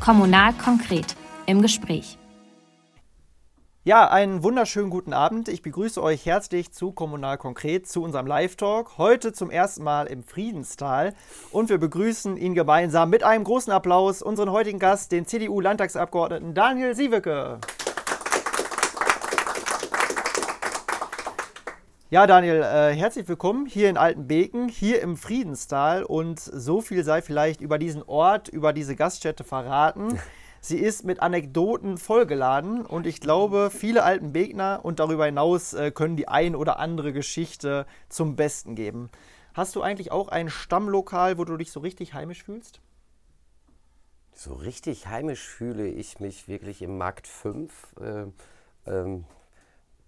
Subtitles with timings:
[0.00, 2.16] Kommunal konkret im Gespräch.
[3.84, 5.48] Ja, einen wunderschönen guten Abend.
[5.48, 8.96] Ich begrüße euch herzlich zu Kommunal Konkret, zu unserem Live-Talk.
[8.96, 11.14] Heute zum ersten Mal im Friedenstal.
[11.50, 16.94] Und wir begrüßen ihn gemeinsam mit einem großen Applaus unseren heutigen Gast, den CDU-Landtagsabgeordneten Daniel
[16.94, 17.58] Sieweke.
[22.12, 26.02] Ja, Daniel, äh, herzlich willkommen hier in Altenbeken, hier im Friedenstal.
[26.02, 30.18] Und so viel sei vielleicht über diesen Ort, über diese Gaststätte verraten.
[30.60, 35.92] Sie ist mit Anekdoten vollgeladen und ich glaube, viele alten Begner und darüber hinaus äh,
[35.92, 39.08] können die ein oder andere Geschichte zum Besten geben.
[39.54, 42.80] Hast du eigentlich auch ein Stammlokal, wo du dich so richtig heimisch fühlst?
[44.34, 47.72] So richtig heimisch fühle ich mich wirklich im Markt 5.
[48.00, 49.26] Äh, ähm,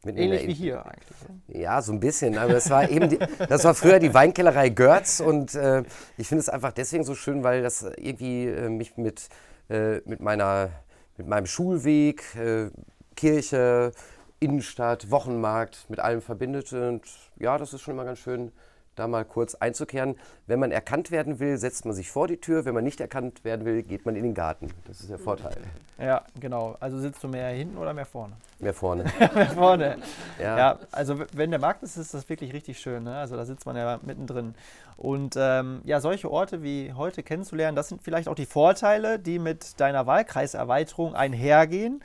[0.05, 1.17] Ähnlich wie hier eigentlich.
[1.49, 2.37] Ja, so ein bisschen.
[2.37, 5.85] Aber das war eben, die, das war früher die Weinkellerei Görz und äh,
[6.17, 9.29] ich finde es einfach deswegen so schön, weil das irgendwie äh, mich mit
[9.73, 10.71] äh, mit, meiner,
[11.17, 12.71] mit meinem Schulweg, äh,
[13.17, 13.93] Kirche,
[14.39, 16.73] Innenstadt, Wochenmarkt, mit allem verbindet.
[16.73, 17.03] Und
[17.39, 18.53] ja, das ist schon immer ganz schön,
[18.95, 20.17] da mal kurz einzukehren.
[20.47, 22.65] Wenn man erkannt werden will, setzt man sich vor die Tür.
[22.65, 24.69] Wenn man nicht erkannt werden will, geht man in den Garten.
[24.87, 25.57] Das ist der Vorteil.
[25.99, 26.77] Ja, genau.
[26.81, 28.35] Also sitzt du mehr hinten oder mehr vorne?
[28.59, 29.05] Mehr vorne.
[29.35, 29.99] mehr vorne.
[30.39, 30.59] Ja.
[30.59, 30.79] ja.
[30.91, 33.05] also wenn der Markt ist, ist das wirklich richtig schön.
[33.05, 33.17] Ne?
[33.17, 34.55] Also da sitzt man ja mittendrin.
[34.97, 39.39] Und ähm, ja, solche Orte wie heute kennenzulernen, das sind vielleicht auch die Vorteile, die
[39.39, 42.03] mit deiner Wahlkreiserweiterung einhergehen.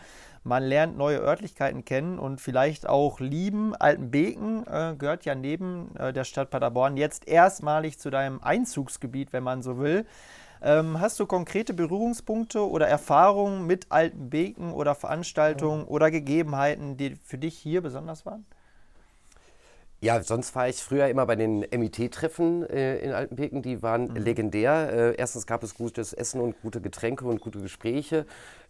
[0.48, 3.76] Man lernt neue Örtlichkeiten kennen und vielleicht auch lieben.
[3.76, 9.44] Altenbeken äh, gehört ja neben äh, der Stadt Paderborn jetzt erstmalig zu deinem Einzugsgebiet, wenn
[9.44, 10.06] man so will.
[10.62, 15.88] Ähm, hast du konkrete Berührungspunkte oder Erfahrungen mit Altenbeken oder Veranstaltungen ja.
[15.88, 18.46] oder Gegebenheiten, die für dich hier besonders waren?
[20.00, 23.64] Ja, sonst war ich früher immer bei den MIT-Treffen äh, in Altenbeken.
[23.64, 24.16] Die waren mhm.
[24.16, 24.94] legendär.
[24.94, 28.26] Äh, erstens gab es gutes Essen und gute Getränke und gute Gespräche.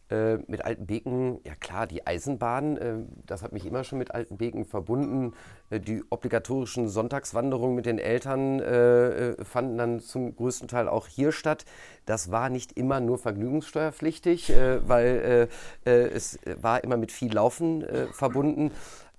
[0.09, 2.94] Äh, mit Altenbeken, ja klar, die Eisenbahn, äh,
[3.25, 5.33] das hat mich immer schon mit Altenbeken verbunden.
[5.70, 11.08] Äh, die obligatorischen Sonntagswanderungen mit den Eltern äh, äh, fanden dann zum größten Teil auch
[11.08, 11.65] hier statt.
[12.05, 14.54] Das war nicht immer nur vergnügungssteuerpflichtig,
[14.87, 15.49] weil
[15.83, 18.71] es war immer mit viel Laufen verbunden.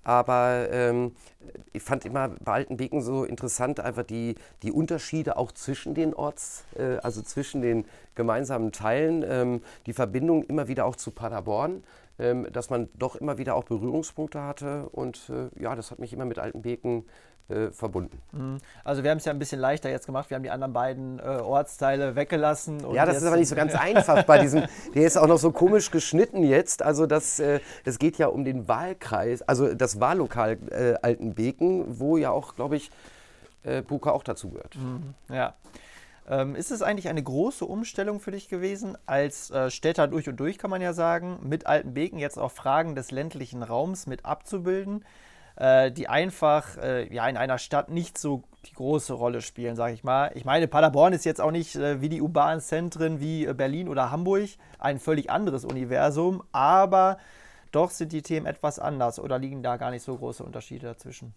[0.03, 1.15] Aber ähm,
[1.73, 6.63] ich fand immer bei Altenbeken so interessant einfach die, die Unterschiede auch zwischen den Orts,
[6.77, 11.83] äh, also zwischen den gemeinsamen Teilen, ähm, die Verbindung immer wieder auch zu Paderborn,
[12.17, 14.89] ähm, dass man doch immer wieder auch Berührungspunkte hatte.
[14.89, 17.05] Und äh, ja, das hat mich immer mit Altenbeken
[17.49, 18.21] äh, verbunden.
[18.31, 18.59] Mhm.
[18.83, 20.29] Also wir haben es ja ein bisschen leichter jetzt gemacht.
[20.29, 22.79] Wir haben die anderen beiden äh, Ortsteile weggelassen.
[22.93, 24.63] ja, das ist aber nicht so ganz einfach bei diesem.
[24.93, 26.83] Der ist auch noch so komisch geschnitten jetzt.
[26.83, 32.17] Also das, äh, es geht ja um den Wahlkreis, also das Wahllokal äh, Altenbeken, wo
[32.17, 32.91] ja auch, glaube ich,
[33.63, 34.75] äh, Buka auch dazu gehört.
[34.75, 35.13] Mhm.
[35.33, 35.55] Ja.
[36.29, 40.39] Ähm, ist es eigentlich eine große Umstellung für dich gewesen, als äh, Städter durch und
[40.39, 45.03] durch, kann man ja sagen, mit Altenbeken jetzt auch Fragen des ländlichen Raums mit abzubilden?
[45.59, 49.93] Äh, die einfach äh, ja, in einer Stadt nicht so die große Rolle spielen, sage
[49.93, 50.31] ich mal.
[50.35, 53.87] Ich meine, Paderborn ist jetzt auch nicht äh, wie die urbanen Zentren wie äh, Berlin
[53.87, 54.49] oder Hamburg,
[54.79, 57.17] ein völlig anderes Universum, aber
[57.71, 61.33] doch sind die Themen etwas anders oder liegen da gar nicht so große Unterschiede dazwischen.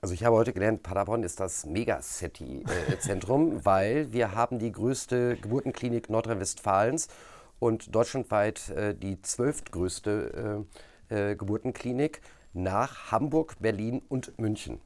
[0.00, 6.10] Also ich habe heute gelernt, Paderborn ist das Megacity-Zentrum, weil wir haben die größte Geburtenklinik
[6.10, 7.08] Nordrhein-Westfalens
[7.58, 10.64] und deutschlandweit äh, die zwölftgrößte
[11.10, 12.20] äh, äh, Geburtenklinik
[12.56, 14.80] nach Hamburg, Berlin und München.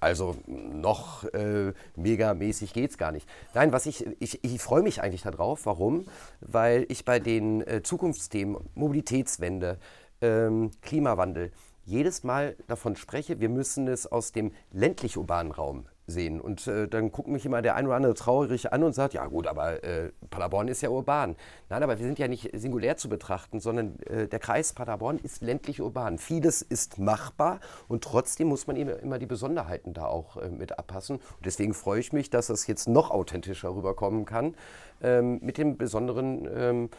[0.00, 3.28] Also noch äh, megamäßig geht es gar nicht.
[3.54, 5.66] Nein, was ich, ich, ich freue mich eigentlich darauf.
[5.66, 6.06] Warum?
[6.40, 9.78] Weil ich bei den äh, Zukunftsthemen, Mobilitätswende,
[10.22, 11.52] ähm, Klimawandel,
[11.84, 16.40] jedes Mal davon spreche, wir müssen es aus dem ländlich-urbanen Raum sehen.
[16.40, 19.26] Und äh, dann guckt mich immer der ein oder andere traurig an und sagt, ja
[19.26, 21.36] gut, aber äh, Paderborn ist ja urban.
[21.68, 25.42] Nein, aber wir sind ja nicht singulär zu betrachten, sondern äh, der Kreis Paderborn ist
[25.42, 26.18] ländlich urban.
[26.18, 30.78] Vieles ist machbar und trotzdem muss man immer, immer die Besonderheiten da auch äh, mit
[30.78, 31.16] abpassen.
[31.16, 34.54] Und deswegen freue ich mich, dass das jetzt noch authentischer rüberkommen kann
[35.02, 36.90] ähm, mit den besonderen ähm,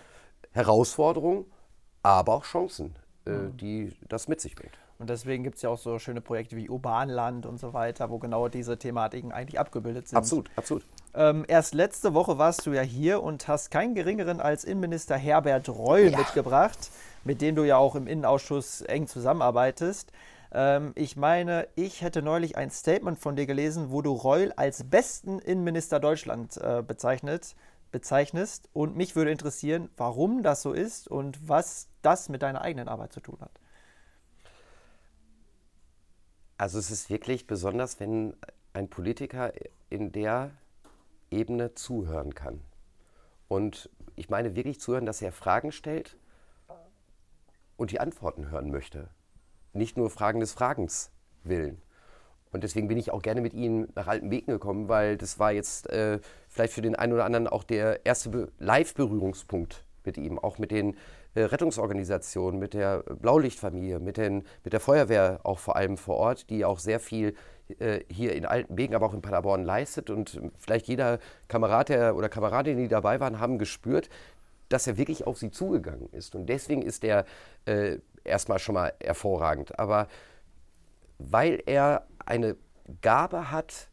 [0.51, 1.45] Herausforderungen,
[2.03, 2.95] aber auch Chancen,
[3.25, 3.57] äh, mhm.
[3.57, 4.80] die das mit sich bringt.
[5.01, 8.19] Und deswegen gibt es ja auch so schöne Projekte wie Urbanland und so weiter, wo
[8.19, 10.15] genau diese Thematiken eigentlich abgebildet sind.
[10.15, 10.85] Absolut, absolut.
[11.15, 15.67] Ähm, erst letzte Woche warst du ja hier und hast keinen geringeren als Innenminister Herbert
[15.69, 16.19] Reul ja.
[16.19, 16.91] mitgebracht,
[17.23, 20.11] mit dem du ja auch im Innenausschuss eng zusammenarbeitest.
[20.51, 24.83] Ähm, ich meine, ich hätte neulich ein Statement von dir gelesen, wo du Reul als
[24.83, 27.55] besten Innenminister Deutschland äh, bezeichnet,
[27.91, 28.69] bezeichnest.
[28.71, 33.13] Und mich würde interessieren, warum das so ist und was das mit deiner eigenen Arbeit
[33.13, 33.60] zu tun hat.
[36.61, 38.35] Also es ist wirklich besonders, wenn
[38.73, 39.51] ein Politiker
[39.89, 40.51] in der
[41.31, 42.61] Ebene zuhören kann
[43.47, 46.17] und ich meine wirklich zuhören, dass er Fragen stellt
[47.77, 49.09] und die Antworten hören möchte.
[49.73, 51.09] Nicht nur Fragen des Fragens
[51.43, 51.81] willen.
[52.51, 55.89] Und deswegen bin ich auch gerne mit Ihnen nach Altenbeken gekommen, weil das war jetzt
[55.89, 60.71] äh, vielleicht für den einen oder anderen auch der erste Live-Berührungspunkt mit ihm, auch mit
[60.71, 60.95] den
[61.35, 66.49] äh, Rettungsorganisationen, mit der Blaulichtfamilie, mit, den, mit der Feuerwehr auch vor allem vor Ort,
[66.49, 67.35] die auch sehr viel
[67.79, 70.09] äh, hier in Altenbeken, aber auch in Paderborn leistet.
[70.09, 74.09] Und vielleicht jeder Kamerad der, oder Kameradin, die dabei waren, haben gespürt,
[74.69, 76.35] dass er wirklich auf sie zugegangen ist.
[76.35, 77.25] Und deswegen ist er
[77.65, 79.77] äh, erstmal schon mal hervorragend.
[79.79, 80.07] Aber
[81.17, 82.55] weil er eine
[83.01, 83.89] Gabe hat,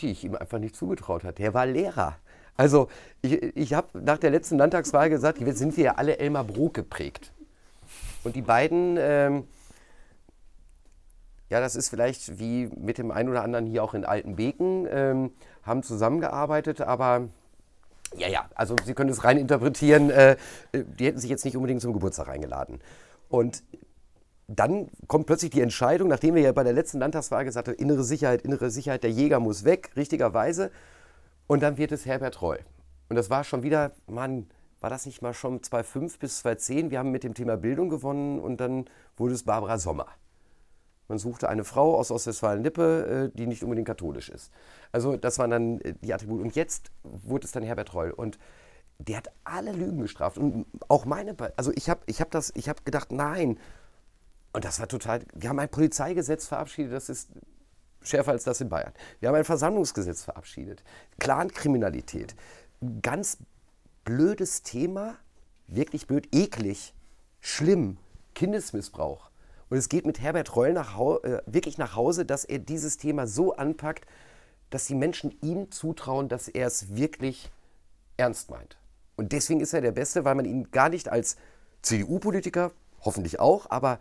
[0.00, 1.34] die ich ihm einfach nicht zugetraut habe.
[1.34, 2.16] Der war Lehrer.
[2.56, 2.88] Also
[3.22, 6.74] ich, ich habe nach der letzten Landtagswahl gesagt, wir sind wir ja alle Elmar Brok
[6.74, 7.32] geprägt.
[8.24, 9.44] Und die beiden, ähm,
[11.48, 15.32] ja, das ist vielleicht wie mit dem einen oder anderen hier auch in Altenbeken, ähm,
[15.62, 17.28] haben zusammengearbeitet, aber
[18.16, 20.36] ja, ja, also Sie können es rein interpretieren, äh,
[20.72, 22.80] die hätten sich jetzt nicht unbedingt zum Geburtstag eingeladen.
[23.28, 23.62] Und
[24.48, 28.04] dann kommt plötzlich die Entscheidung, nachdem wir ja bei der letzten Landtagswahl gesagt haben, innere
[28.04, 30.70] Sicherheit, innere Sicherheit, der Jäger muss weg, richtigerweise.
[31.52, 32.60] Und dann wird es Herbert Reul.
[33.10, 34.46] Und das war schon wieder, Mann,
[34.80, 36.90] war das nicht mal schon 2005 bis 2010?
[36.90, 38.86] Wir haben mit dem Thema Bildung gewonnen und dann
[39.18, 40.06] wurde es Barbara Sommer.
[41.08, 44.50] Man suchte eine Frau aus Ostwestfalen-Lippe, äh, die nicht unbedingt katholisch ist.
[44.92, 46.40] Also das waren dann äh, die Attribute.
[46.40, 48.12] Und jetzt wurde es dann Herbert Reul.
[48.12, 48.38] Und
[48.96, 50.38] der hat alle Lügen gestraft.
[50.38, 53.58] Und auch meine, also ich habe ich hab das, ich habe gedacht, nein,
[54.54, 55.20] und das war total.
[55.34, 57.28] Wir haben ein Polizeigesetz verabschiedet, das ist
[58.04, 58.92] schärfer als das in Bayern.
[59.20, 60.82] Wir haben ein Versammlungsgesetz verabschiedet.
[61.18, 62.34] Clankriminalität.
[63.02, 63.38] Ganz
[64.04, 65.16] blödes Thema,
[65.66, 66.94] wirklich blöd, eklig,
[67.40, 67.98] schlimm,
[68.34, 69.30] Kindesmissbrauch.
[69.68, 73.26] Und es geht mit Herbert Reul nach äh, wirklich nach Hause, dass er dieses Thema
[73.26, 74.06] so anpackt,
[74.70, 77.50] dass die Menschen ihm zutrauen, dass er es wirklich
[78.16, 78.76] ernst meint.
[79.16, 81.36] Und deswegen ist er der Beste, weil man ihn gar nicht als
[81.82, 83.98] CDU-Politiker, hoffentlich auch, aber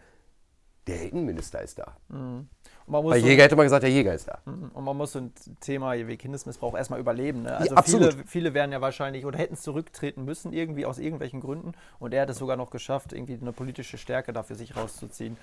[0.87, 1.95] der Innenminister ist da.
[2.09, 2.47] Mhm.
[2.87, 4.39] Bei Jäger hätte man gesagt, der Jäger ist da.
[4.45, 4.71] Mhm.
[4.73, 7.43] Und man muss so ein Thema wie Kindesmissbrauch erstmal überleben.
[7.43, 7.55] Ne?
[7.55, 11.73] Also ja, viele, viele werden ja wahrscheinlich oder hätten zurücktreten müssen, irgendwie aus irgendwelchen Gründen.
[11.99, 15.37] Und er hat es sogar noch geschafft, irgendwie eine politische Stärke dafür sich rauszuziehen.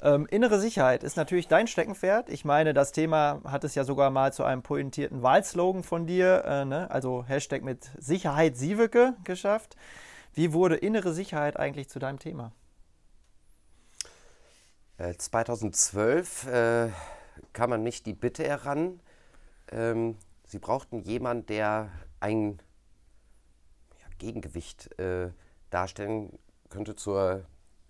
[0.00, 2.30] Ähm, innere Sicherheit ist natürlich dein Steckenpferd.
[2.30, 6.44] Ich meine, das Thema hat es ja sogar mal zu einem pointierten Wahlslogan von dir,
[6.44, 6.90] äh, ne?
[6.90, 9.76] also Hashtag mit Sicherheit Sieweke geschafft.
[10.34, 12.52] Wie wurde innere Sicherheit eigentlich zu deinem Thema?
[14.98, 16.90] 2012 äh, äh,
[17.52, 19.00] kam man nicht die Bitte heran.
[19.70, 21.90] Ähm, sie brauchten jemanden, der
[22.20, 22.58] ein
[24.00, 25.30] ja, Gegengewicht äh,
[25.70, 26.36] darstellen
[26.68, 27.44] könnte zur,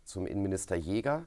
[0.05, 1.25] zum Innenminister Jäger.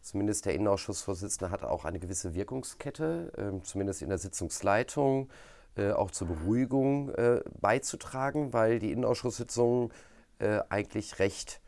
[0.00, 5.28] Zumindest der Innenausschussvorsitzende hat auch eine gewisse Wirkungskette, äh, zumindest in der Sitzungsleitung,
[5.76, 9.92] äh, auch zur Beruhigung äh, beizutragen, weil die Innenausschusssitzungen
[10.68, 11.60] eigentlich recht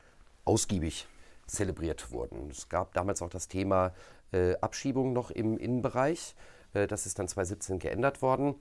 [0.44, 1.08] ausgiebig
[1.50, 2.50] zelebriert wurden.
[2.50, 3.92] Es gab damals auch das Thema
[4.32, 6.34] äh, Abschiebung noch im Innenbereich.
[6.74, 8.54] Äh, das ist dann 2017 geändert worden.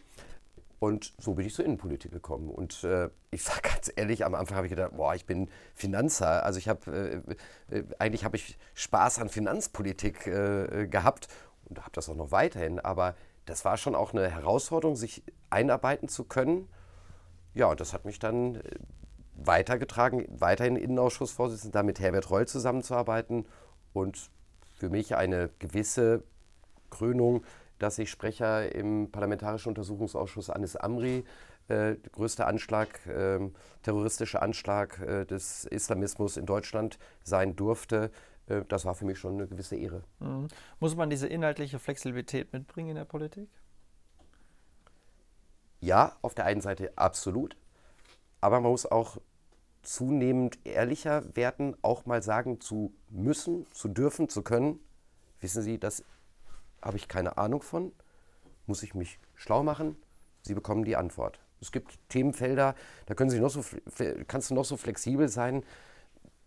[0.80, 2.50] Und so bin ich zur Innenpolitik gekommen.
[2.50, 6.44] Und äh, ich sage ganz ehrlich, am Anfang habe ich gedacht, boah, ich bin Finanzer.
[6.46, 7.24] Also ich habe,
[7.70, 11.28] äh, äh, eigentlich habe ich Spaß an Finanzpolitik äh, gehabt
[11.66, 12.80] und habe das auch noch weiterhin.
[12.80, 13.16] Aber
[13.46, 16.70] das war schon auch eine Herausforderung, sich einarbeiten zu können.
[17.54, 18.62] Ja, und das hat mich dann
[19.46, 23.46] weitergetragen, weiterhin Innenausschussvorsitzender, mit Herbert Reul zusammenzuarbeiten
[23.94, 24.30] und
[24.76, 26.24] für mich eine gewisse
[26.90, 27.44] Krönung,
[27.80, 31.24] dass ich Sprecher im Parlamentarischen Untersuchungsausschuss Anis Amri,
[31.70, 33.40] äh, größter Anschlag, äh,
[33.84, 38.12] terroristischer Anschlag äh, des Islamismus in Deutschland sein durfte.
[38.48, 40.04] Äh, das war für mich schon eine gewisse Ehre.
[40.20, 40.48] Mhm.
[40.80, 43.50] Muss man diese inhaltliche Flexibilität mitbringen in der Politik?
[45.80, 47.56] Ja, auf der einen Seite absolut.
[48.42, 49.18] Aber man muss auch
[49.82, 54.80] zunehmend ehrlicher werden, auch mal sagen zu müssen, zu dürfen, zu können.
[55.40, 56.04] Wissen Sie, das
[56.82, 57.92] habe ich keine Ahnung von.
[58.66, 59.96] Muss ich mich schlau machen?
[60.42, 61.40] Sie bekommen die Antwort.
[61.62, 63.64] Es gibt Themenfelder, da können Sie noch so,
[64.28, 65.64] kannst du noch so flexibel sein.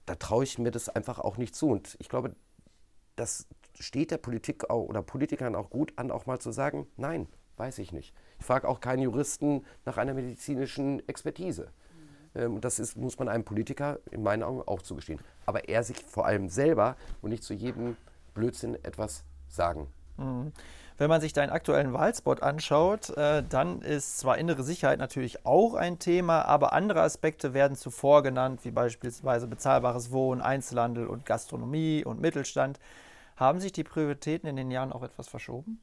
[0.07, 1.69] Da traue ich mir das einfach auch nicht zu.
[1.69, 2.35] Und ich glaube,
[3.17, 3.47] das
[3.79, 7.93] steht der Politik oder Politikern auch gut an, auch mal zu sagen, nein, weiß ich
[7.93, 8.15] nicht.
[8.39, 11.73] Ich frage auch keinen Juristen nach einer medizinischen Expertise.
[12.35, 15.21] Ähm, das ist, muss man einem Politiker in meinen Augen auch zugestehen.
[15.47, 17.97] Aber er sich vor allem selber und nicht zu jedem
[18.35, 19.89] Blödsinn etwas sagen.
[20.17, 20.53] Mhm.
[20.99, 25.75] Wenn man sich deinen aktuellen Wahlspot anschaut, äh, dann ist zwar innere Sicherheit natürlich auch
[25.75, 32.05] ein Thema, aber andere Aspekte werden zuvor genannt, wie beispielsweise bezahlbares Wohnen, Einzelhandel und Gastronomie
[32.05, 32.79] und Mittelstand.
[33.37, 35.81] Haben sich die Prioritäten in den Jahren auch etwas verschoben?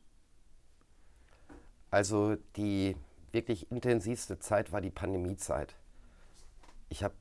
[1.91, 2.95] Also die
[3.31, 5.75] wirklich intensivste Zeit war die Pandemiezeit.
[6.89, 7.15] Ich habe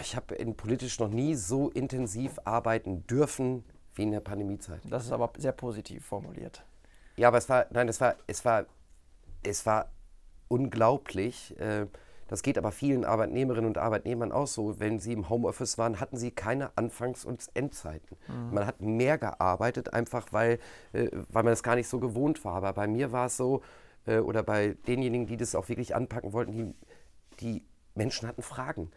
[0.00, 3.64] ich habe politisch noch nie so intensiv arbeiten dürfen
[3.94, 4.80] wie in der Pandemiezeit.
[4.84, 6.64] Das ist aber sehr positiv formuliert.
[7.16, 8.66] Ja, aber es war, nein, es war, es war,
[9.42, 9.90] es war
[10.48, 11.58] unglaublich.
[11.58, 11.86] Äh,
[12.28, 14.78] das geht aber vielen Arbeitnehmerinnen und Arbeitnehmern auch so.
[14.78, 18.16] Wenn sie im Homeoffice waren, hatten sie keine Anfangs- und Endzeiten.
[18.28, 18.54] Mhm.
[18.54, 20.58] Man hat mehr gearbeitet, einfach weil,
[20.92, 22.54] äh, weil man das gar nicht so gewohnt war.
[22.54, 23.62] Aber bei mir war es so,
[24.08, 26.74] äh, oder bei denjenigen, die das auch wirklich anpacken wollten, die,
[27.40, 27.62] die
[27.94, 28.90] Menschen hatten Fragen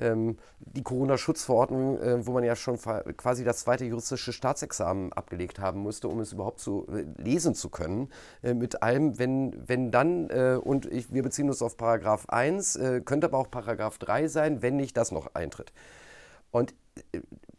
[0.00, 5.80] ähm, die Corona-Schutzverordnung, äh, wo man ja schon quasi das zweite juristische Staatsexamen abgelegt haben
[5.80, 8.08] musste, um es überhaupt zu äh, lesen zu können.
[8.42, 12.76] Äh, mit allem, wenn, wenn dann, äh, und ich, wir beziehen uns auf Paragraph 1,
[12.76, 15.72] äh, könnte aber auch Paragraph 3 sein, wenn nicht das noch eintritt.
[16.50, 16.74] Und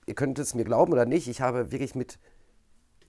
[0.06, 2.18] ihr könnt es mir glauben oder nicht, ich habe wirklich mit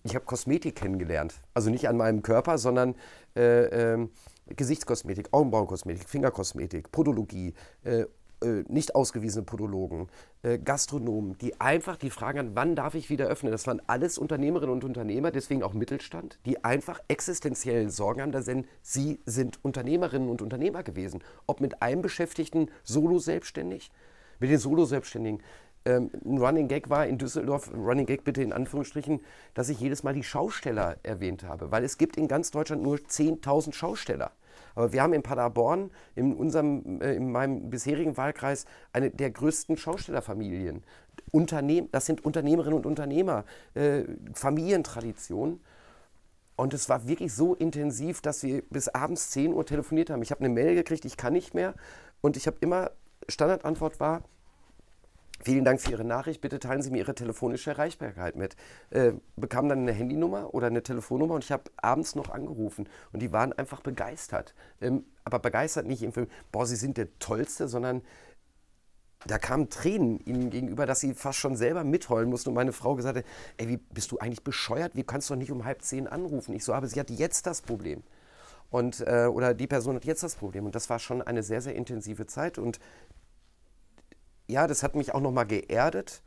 [0.08, 1.34] ich habe Kosmetik kennengelernt.
[1.54, 2.94] Also nicht an meinem Körper, sondern
[3.36, 4.08] äh, äh,
[4.46, 8.06] Gesichtskosmetik, Augenbrauenkosmetik, Fingerkosmetik, Podologie, äh,
[8.40, 10.08] äh, nicht ausgewiesene Podologen,
[10.42, 13.52] äh, Gastronomen, die einfach die Frage an, wann darf ich wieder öffnen?
[13.52, 18.66] Das waren alles Unternehmerinnen und Unternehmer, deswegen auch Mittelstand, die einfach existenziell Sorgen haben, denn
[18.80, 21.22] sie sind Unternehmerinnen und Unternehmer gewesen.
[21.46, 23.90] Ob mit einem Beschäftigten solo selbstständig,
[24.40, 25.42] mit den Solo-Selbstständigen.
[25.88, 29.20] Ähm, ein Running Gag war in Düsseldorf, Running Gag bitte in Anführungsstrichen,
[29.54, 32.96] dass ich jedes Mal die Schausteller erwähnt habe, weil es gibt in ganz Deutschland nur
[32.96, 34.32] 10.000 Schausteller.
[34.74, 39.78] Aber wir haben in Paderborn, in, unserem, äh, in meinem bisherigen Wahlkreis, eine der größten
[39.78, 40.84] Schaustellerfamilien.
[41.32, 44.02] Unternehm, das sind Unternehmerinnen und Unternehmer, äh,
[44.34, 45.60] Familientradition.
[46.56, 50.20] Und es war wirklich so intensiv, dass wir bis abends 10 Uhr telefoniert haben.
[50.22, 51.72] Ich habe eine Mail gekriegt, ich kann nicht mehr.
[52.20, 52.90] Und ich habe immer,
[53.28, 54.22] Standardantwort war,
[55.40, 56.40] Vielen Dank für Ihre Nachricht.
[56.40, 58.56] Bitte teilen Sie mir Ihre telefonische Erreichbarkeit mit.
[58.90, 63.20] Äh, bekam dann eine Handynummer oder eine Telefonnummer und ich habe abends noch angerufen und
[63.20, 64.54] die waren einfach begeistert.
[64.80, 68.02] Ähm, aber begeistert nicht im Film, boah, Sie sind der Tollste, sondern
[69.26, 72.50] da kamen Tränen ihnen gegenüber, dass sie fast schon selber mitheulen mussten.
[72.50, 73.24] Und meine Frau gesagt hat,
[73.56, 74.94] ey, wie bist du eigentlich bescheuert?
[74.94, 76.54] Wie kannst du doch nicht um halb zehn anrufen?
[76.54, 78.02] Ich so, aber sie hat jetzt das Problem.
[78.70, 80.66] Und, äh, oder die Person hat jetzt das Problem.
[80.66, 82.58] Und das war schon eine sehr, sehr intensive Zeit.
[82.58, 82.78] Und
[84.48, 86.22] ja, das hat mich auch nochmal geerdet,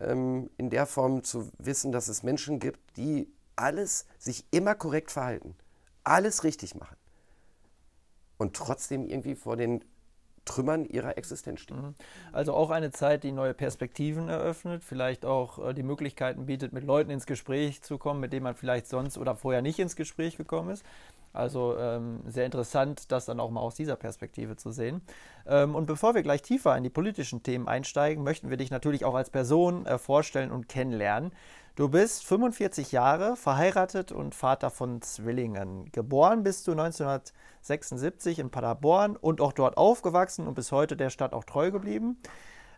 [0.00, 5.10] ähm, in der Form zu wissen, dass es Menschen gibt, die alles sich immer korrekt
[5.10, 5.54] verhalten,
[6.04, 6.96] alles richtig machen
[8.38, 9.82] und trotzdem irgendwie vor den
[10.44, 11.76] Trümmern ihrer Existenz stehen.
[11.76, 11.94] Mhm.
[12.32, 16.84] Also auch eine Zeit, die neue Perspektiven eröffnet, vielleicht auch äh, die Möglichkeiten bietet, mit
[16.84, 20.36] Leuten ins Gespräch zu kommen, mit denen man vielleicht sonst oder vorher nicht ins Gespräch
[20.36, 20.84] gekommen ist.
[21.36, 25.02] Also ähm, sehr interessant, das dann auch mal aus dieser Perspektive zu sehen.
[25.46, 29.04] Ähm, und bevor wir gleich tiefer in die politischen Themen einsteigen, möchten wir dich natürlich
[29.04, 31.32] auch als Person äh, vorstellen und kennenlernen.
[31.76, 35.92] Du bist 45 Jahre, verheiratet und Vater von Zwillingen.
[35.92, 41.34] Geboren bist du 1976 in Paderborn und auch dort aufgewachsen und bis heute der Stadt
[41.34, 42.16] auch treu geblieben.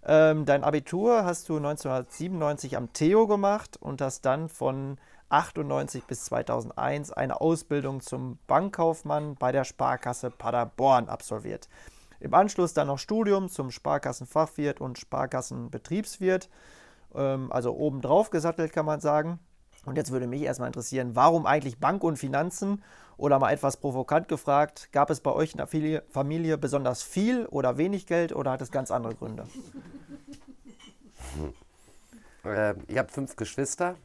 [0.04, 4.96] Ähm, dein Abitur hast du 1997 am Theo gemacht und hast dann von
[5.30, 11.68] 1998 bis 2001 eine Ausbildung zum Bankkaufmann bei der Sparkasse Paderborn absolviert.
[12.20, 16.48] Im Anschluss dann noch Studium zum Sparkassenfachwirt und Sparkassenbetriebswirt,
[17.14, 19.38] ähm, also obendrauf gesattelt kann man sagen.
[19.84, 22.82] Und jetzt würde mich erstmal interessieren, warum eigentlich Bank und Finanzen?
[23.16, 27.76] Oder mal etwas provokant gefragt, gab es bei euch in der Familie besonders viel oder
[27.76, 29.44] wenig Geld oder hat es ganz andere Gründe?
[31.36, 31.52] Hm.
[32.44, 33.96] Äh, ich habe fünf Geschwister.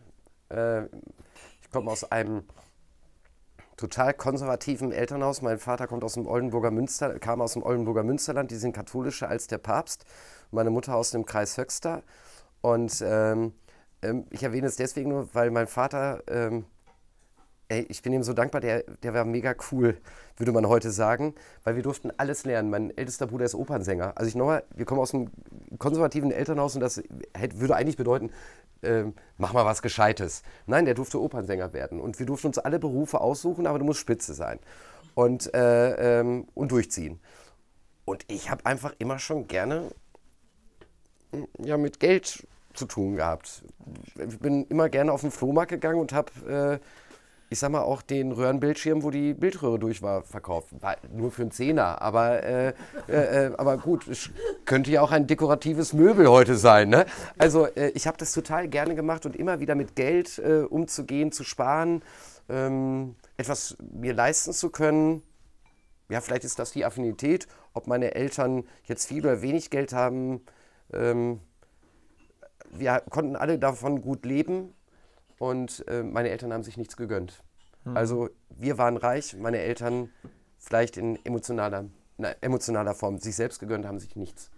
[0.54, 0.86] Äh,
[1.62, 2.44] ich komme aus einem
[3.78, 5.42] total konservativen Elternhaus.
[5.42, 9.28] Mein Vater kommt aus dem Oldenburger Münster, kam aus dem Oldenburger Münsterland, die sind katholischer
[9.28, 10.06] als der Papst.
[10.52, 12.04] Meine Mutter aus dem Kreis Höxter.
[12.62, 13.54] Und ähm,
[14.02, 16.66] ähm, ich erwähne es deswegen nur, weil mein Vater, ähm,
[17.68, 19.98] ey, ich bin ihm so dankbar, der, der war mega cool,
[20.38, 21.34] würde man heute sagen,
[21.64, 22.70] weil wir durften alles lernen.
[22.70, 24.14] Mein ältester Bruder ist Opernsänger.
[24.16, 25.32] Also ich nochmal, wir kommen aus einem
[25.80, 27.02] konservativen Elternhaus und das
[27.34, 28.32] hätte, würde eigentlich bedeuten,
[28.84, 29.06] äh,
[29.38, 30.44] mach mal was Gescheites.
[30.66, 32.00] Nein, der durfte Opernsänger werden.
[32.00, 34.60] Und wir durften uns alle Berufe aussuchen, aber du musst spitze sein
[35.16, 37.20] und, äh, ähm, und durchziehen.
[38.06, 39.92] Und ich habe einfach immer schon gerne
[41.32, 43.64] hm, ja, mit Geld zu tun gehabt.
[44.28, 46.86] Ich bin immer gerne auf den Flohmarkt gegangen und habe äh,
[47.54, 50.70] ich sag mal, auch den Röhrenbildschirm, wo die Bildröhre durch war, verkauft.
[50.82, 52.74] War nur für einen Zehner, aber, äh,
[53.08, 54.08] äh, äh aber gut,
[54.66, 56.90] könnte ja auch ein dekoratives Möbel heute sein.
[56.90, 57.06] Ne?
[57.38, 61.32] Also äh, ich habe das total gerne gemacht und immer wieder mit Geld äh, umzugehen,
[61.32, 62.02] zu sparen,
[62.50, 65.22] ähm, etwas mir leisten zu können.
[66.10, 70.42] Ja, vielleicht ist das die Affinität, ob meine Eltern jetzt viel oder wenig Geld haben.
[70.92, 71.40] Ähm,
[72.72, 74.74] wir konnten alle davon gut leben
[75.44, 77.44] und äh, meine Eltern haben sich nichts gegönnt.
[77.84, 77.98] Mhm.
[77.98, 80.10] Also wir waren reich, meine Eltern
[80.58, 81.86] vielleicht in emotionaler
[82.42, 84.52] emotionaler Form sich selbst gegönnt haben, sich nichts.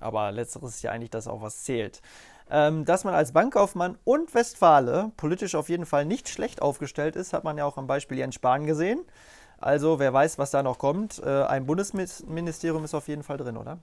[0.00, 2.02] Aber letzteres ist ja eigentlich das auch, was zählt.
[2.50, 7.32] Ähm, dass man als Bankkaufmann und Westfale politisch auf jeden Fall nicht schlecht aufgestellt ist,
[7.32, 9.00] hat man ja auch am Beispiel Jens Spahn gesehen.
[9.58, 11.22] Also wer weiß, was da noch kommt.
[11.24, 13.78] Äh, ein Bundesministerium ist auf jeden Fall drin, oder?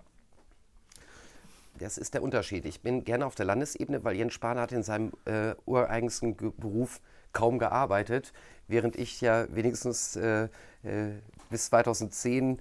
[1.80, 2.66] Das ist der Unterschied.
[2.66, 7.02] Ich bin gerne auf der Landesebene, weil Jens Spahn hat in seinem äh, ureigensten Beruf
[7.34, 8.32] kaum gearbeitet,
[8.68, 10.46] während ich ja wenigstens äh,
[10.84, 11.12] äh,
[11.50, 12.60] bis 2010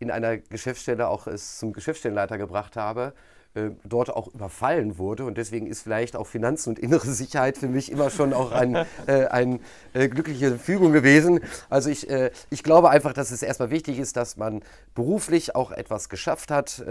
[0.00, 3.14] in einer Geschäftsstelle auch es zum Geschäftsstellenleiter gebracht habe
[3.54, 5.24] äh, dort auch überfallen wurde.
[5.24, 8.74] Und deswegen ist vielleicht auch Finanzen und innere Sicherheit für mich immer schon auch ein,
[9.06, 9.60] äh, eine
[9.92, 11.40] äh, glückliche Fügung gewesen.
[11.68, 14.62] Also ich, äh, ich glaube einfach, dass es erstmal wichtig ist, dass man
[14.94, 16.82] beruflich auch etwas geschafft hat.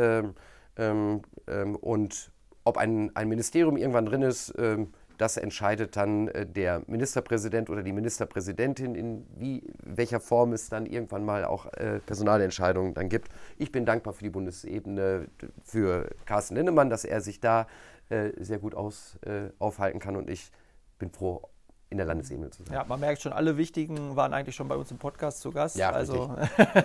[0.78, 2.32] Ähm, ähm, und
[2.64, 7.84] ob ein, ein Ministerium irgendwann drin ist, ähm, das entscheidet dann äh, der Ministerpräsident oder
[7.84, 13.30] die Ministerpräsidentin, in wie, welcher Form es dann irgendwann mal auch äh, Personalentscheidungen dann gibt.
[13.58, 15.28] Ich bin dankbar für die Bundesebene,
[15.64, 17.68] für Carsten Linnemann, dass er sich da
[18.10, 20.52] äh, sehr gut aus, äh, aufhalten kann und ich
[20.98, 21.44] bin froh,
[21.92, 22.74] in der Landesebene zu sein.
[22.74, 25.76] Ja, man merkt schon, alle Wichtigen waren eigentlich schon bei uns im Podcast zu Gast.
[25.76, 26.36] Ja, also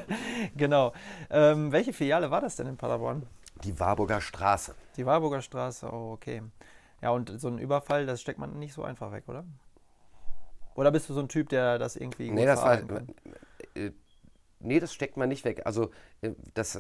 [0.57, 0.93] genau.
[1.31, 3.23] Ähm, welche Filiale war das denn in Paderborn?
[3.65, 4.75] Die Warburger Straße.
[4.97, 6.43] Die Warburger Straße, oh, okay.
[7.03, 9.45] Ja, und so ein Überfall, das steckt man nicht so einfach weg, oder?
[10.75, 12.31] Oder bist du so ein Typ, der das irgendwie.
[12.31, 12.79] Nee, das war.
[13.75, 13.93] Äh,
[14.61, 15.63] nee, das steckt man nicht weg.
[15.65, 16.79] Also, äh, das,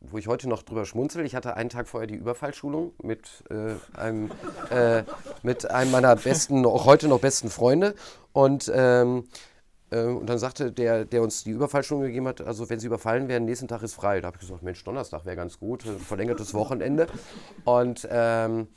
[0.00, 3.74] wo ich heute noch drüber schmunzel, ich hatte einen Tag vorher die Überfallschulung mit, äh,
[3.98, 4.30] einem,
[4.70, 5.04] äh,
[5.42, 7.94] mit einem meiner besten, auch heute noch besten Freunde.
[8.32, 8.70] Und.
[8.74, 9.57] Ähm, äh,
[9.90, 13.46] und dann sagte der, der uns die Überfallschulung gegeben hat, also wenn sie überfallen werden,
[13.46, 14.20] nächsten Tag ist frei.
[14.20, 17.06] Da habe ich gesagt, Mensch, Donnerstag wäre ganz gut, verlängertes Wochenende.
[17.64, 18.68] Und ähm,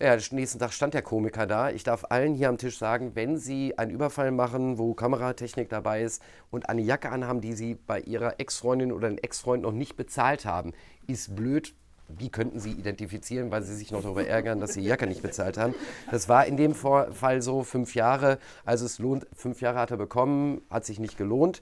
[0.00, 1.70] ja, nächsten Tag stand der Komiker da.
[1.70, 6.02] Ich darf allen hier am Tisch sagen, wenn Sie einen Überfall machen, wo Kameratechnik dabei
[6.02, 9.96] ist und eine Jacke anhaben, die Sie bei Ihrer Ex-Freundin oder einem Ex-Freund noch nicht
[9.96, 10.72] bezahlt haben,
[11.08, 11.74] ist blöd.
[12.08, 15.22] Die könnten Sie identifizieren, weil Sie sich noch darüber ärgern, dass Sie die Jacke nicht
[15.22, 15.74] bezahlt haben.
[16.10, 18.38] Das war in dem Fall so fünf Jahre.
[18.64, 21.60] Also es lohnt, fünf Jahre hat er bekommen, hat sich nicht gelohnt.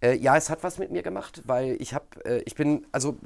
[0.00, 3.16] Äh, ja, es hat was mit mir gemacht, weil ich habe, äh, ich bin, also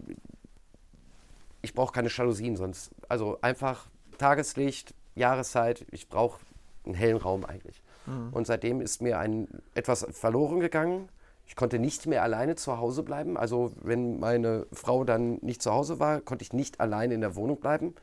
[1.60, 2.90] ich brauche keine Jalousien sonst.
[3.08, 3.86] Also einfach
[4.18, 6.40] Tageslicht, Jahreszeit, ich brauche
[6.84, 7.82] einen hellen Raum eigentlich.
[8.06, 8.30] Mhm.
[8.32, 11.08] Und seitdem ist mir ein, etwas verloren gegangen.
[11.52, 13.36] Ich konnte nicht mehr alleine zu Hause bleiben.
[13.36, 17.36] Also wenn meine Frau dann nicht zu Hause war, konnte ich nicht alleine in der
[17.36, 17.94] Wohnung bleiben,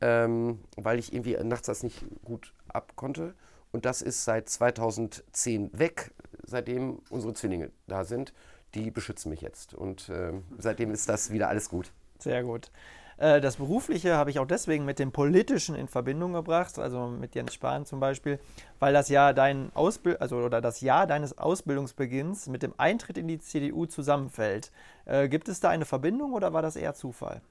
[0.00, 3.34] ähm, weil ich irgendwie nachts das nicht gut abkonnte.
[3.70, 6.10] Und das ist seit 2010 weg,
[6.44, 8.34] seitdem unsere Zwillinge da sind.
[8.74, 9.74] Die beschützen mich jetzt.
[9.74, 11.92] Und äh, seitdem ist das wieder alles gut.
[12.18, 12.72] Sehr gut.
[13.16, 17.34] Äh, das Berufliche habe ich auch deswegen mit dem Politischen in Verbindung gebracht, also mit
[17.34, 18.38] Jens Spahn zum Beispiel,
[18.78, 23.28] weil das Jahr dein Ausbild also oder das Jahr deines Ausbildungsbeginns mit dem Eintritt in
[23.28, 24.70] die CDU zusammenfällt.
[25.04, 27.42] Äh, gibt es da eine Verbindung oder war das eher Zufall?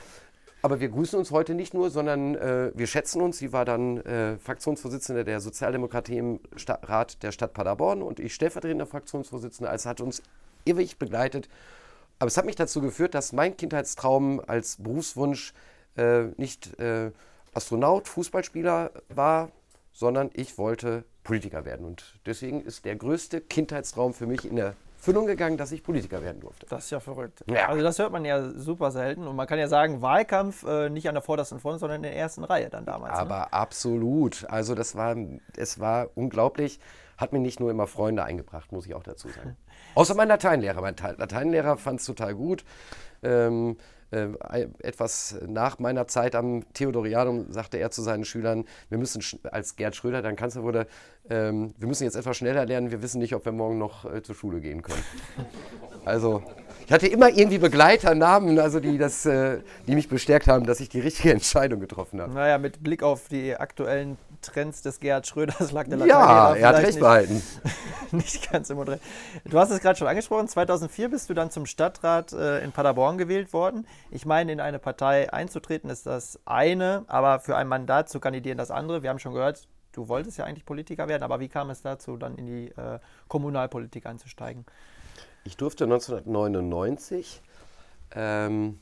[0.65, 3.39] Aber wir grüßen uns heute nicht nur, sondern äh, wir schätzen uns.
[3.39, 8.87] Sie war dann äh, Fraktionsvorsitzende der Sozialdemokratie im Rat der Stadt Paderborn und ich stellvertretender
[8.87, 9.71] Fraktionsvorsitzender.
[9.71, 10.23] Also hat uns
[10.65, 11.49] ewig begleitet.
[12.21, 15.53] Aber es hat mich dazu geführt, dass mein Kindheitstraum als Berufswunsch
[15.97, 17.11] äh, nicht äh,
[17.53, 19.51] Astronaut, Fußballspieler war,
[19.93, 21.85] sondern ich wollte Politiker werden.
[21.85, 26.23] Und deswegen ist der größte Kindheitstraum für mich in der Erfüllung gegangen, dass ich Politiker
[26.23, 26.65] werden durfte.
[26.67, 27.43] Das ist ja verrückt.
[27.51, 27.69] Ja.
[27.69, 29.27] Also das hört man ja super selten.
[29.27, 32.15] Und man kann ja sagen, Wahlkampf äh, nicht an der vordersten Front, sondern in der
[32.15, 33.15] ersten Reihe dann damals.
[33.15, 33.19] Ne?
[33.19, 33.53] Aber ne?
[33.53, 34.47] absolut.
[34.49, 35.17] Also das war,
[35.57, 36.79] es war unglaublich.
[37.19, 39.57] Hat mir nicht nur immer Freunde eingebracht, muss ich auch dazu sagen.
[39.97, 40.81] Außer mein Lateinlehrer.
[40.81, 42.65] Mein Lateinlehrer fand es total gut.
[43.25, 43.75] Ähm, äh,
[44.13, 49.97] etwas nach meiner Zeit am Theodorianum sagte er zu seinen Schülern, wir müssen, als Gerd
[49.97, 50.87] Schröder dann Kanzler wurde,
[51.31, 54.23] ähm, wir müssen jetzt etwas schneller lernen, wir wissen nicht, ob wir morgen noch äh,
[54.23, 55.03] zur Schule gehen können.
[56.05, 56.43] Also
[56.85, 60.89] ich hatte immer irgendwie Begleiternamen, also die, das, äh, die mich bestärkt haben, dass ich
[60.89, 62.35] die richtige Entscheidung getroffen habe.
[62.35, 66.77] Naja, mit Blick auf die aktuellen Trends des Gerhard Schröders lag der Ja, er hat
[66.77, 67.43] recht nicht, behalten.
[68.13, 69.01] nicht ganz im Modell.
[69.45, 73.19] Du hast es gerade schon angesprochen, 2004 bist du dann zum Stadtrat äh, in Paderborn
[73.19, 73.87] gewählt worden.
[74.11, 78.59] Ich meine, in eine Partei einzutreten ist das eine, aber für ein Mandat zu kandidieren
[78.59, 79.03] das andere.
[79.03, 82.17] Wir haben schon gehört, du wolltest ja eigentlich Politiker werden, aber wie kam es dazu,
[82.17, 84.67] dann in die äh, Kommunalpolitik einzusteigen?
[85.45, 87.43] Ich durfte 1999
[88.15, 88.79] ähm,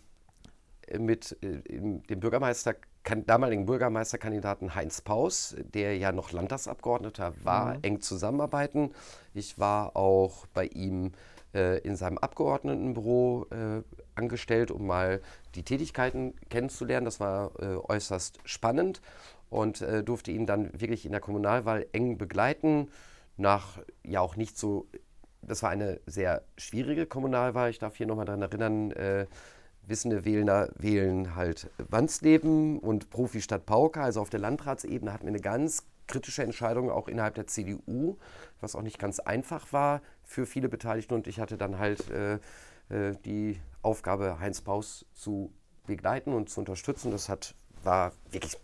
[0.99, 7.79] mit äh, dem Bürgermeister damaligen Bürgermeisterkandidaten Heinz Paus, der ja noch Landtagsabgeordneter war, mhm.
[7.83, 8.93] eng zusammenarbeiten.
[9.35, 11.13] Ich war auch bei ihm
[11.55, 13.83] äh, in seinem Abgeordnetenbüro äh,
[14.15, 15.21] angestellt, um mal
[15.55, 17.05] die Tätigkeiten kennenzulernen.
[17.05, 19.01] Das war äh, äußerst spannend
[19.49, 22.89] und äh, durfte ihn dann wirklich in der Kommunalwahl eng begleiten.
[23.37, 24.87] Nach ja auch nicht so,
[25.43, 27.71] das war eine sehr schwierige Kommunalwahl.
[27.71, 29.27] Ich darf hier nochmal daran erinnern, äh,
[29.91, 34.01] wissende Wähler wählen halt Wandsleben und Profi-Stadt Pauke.
[34.01, 38.17] Also auf der Landratsebene hatten wir eine ganz kritische Entscheidung auch innerhalb der CDU,
[38.61, 41.15] was auch nicht ganz einfach war für viele Beteiligten.
[41.15, 42.35] Und ich hatte dann halt äh,
[42.89, 45.53] äh, die Aufgabe, Heinz Paus zu
[45.87, 47.11] begleiten und zu unterstützen.
[47.11, 48.57] Das hat, war wirklich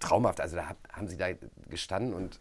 [0.00, 0.40] traumhaft.
[0.40, 1.28] Also da haben sie da
[1.68, 2.40] gestanden und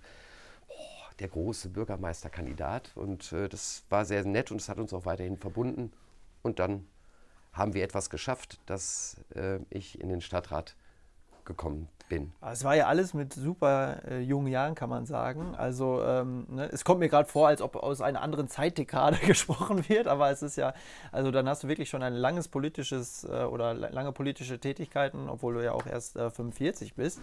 [0.68, 0.74] oh,
[1.20, 2.92] der große Bürgermeisterkandidat.
[2.96, 5.92] Und äh, das war sehr nett und es hat uns auch weiterhin verbunden.
[6.42, 6.88] Und dann
[7.56, 10.76] haben wir etwas geschafft, dass äh, ich in den Stadtrat
[11.46, 12.34] gekommen bin.
[12.42, 15.56] Es war ja alles mit super äh, jungen Jahren, kann man sagen.
[15.56, 19.88] Also ähm, ne, es kommt mir gerade vor, als ob aus einer anderen Zeitdekade gesprochen
[19.88, 20.74] wird, aber es ist ja,
[21.12, 25.56] also dann hast du wirklich schon ein langes politisches äh, oder lange politische Tätigkeiten, obwohl
[25.56, 27.22] du ja auch erst 45 äh, bist.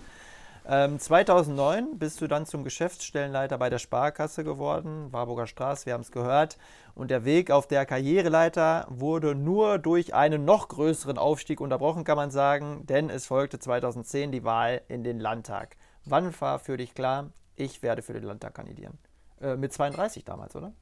[0.64, 6.03] Ähm, 2009 bist du dann zum Geschäftsstellenleiter bei der Sparkasse geworden, Warburger Straße, wir haben
[6.03, 6.57] es gehört.
[6.94, 12.16] Und der Weg auf der Karriereleiter wurde nur durch einen noch größeren Aufstieg unterbrochen, kann
[12.16, 15.77] man sagen, denn es folgte 2010 die Wahl in den Landtag.
[16.05, 18.98] Wann war für dich klar, ich werde für den Landtag kandidieren?
[19.40, 20.72] Äh, mit 32 damals, oder?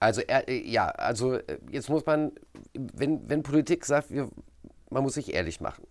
[0.00, 2.32] Also äh, ja, also äh, jetzt muss man,
[2.72, 4.30] wenn, wenn Politik sagt, wir,
[4.88, 5.86] man muss sich ehrlich machen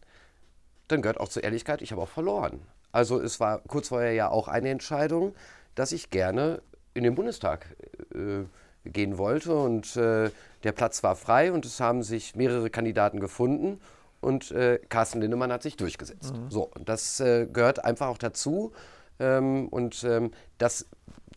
[0.92, 2.62] dann gehört auch zur Ehrlichkeit, ich habe auch verloren.
[2.92, 5.34] Also es war kurz vorher ja auch eine Entscheidung,
[5.76, 6.62] dass ich gerne
[6.94, 7.66] in den Bundestag
[8.14, 8.44] äh,
[8.90, 10.30] gehen wollte und äh,
[10.64, 13.80] der Platz war frei und es haben sich mehrere Kandidaten gefunden
[14.20, 16.36] und äh, Carsten Lindemann hat sich durchgesetzt.
[16.36, 16.52] Mhm.
[16.52, 18.74] So, und das äh, gehört einfach auch dazu
[19.20, 20.88] ähm, und ähm, das,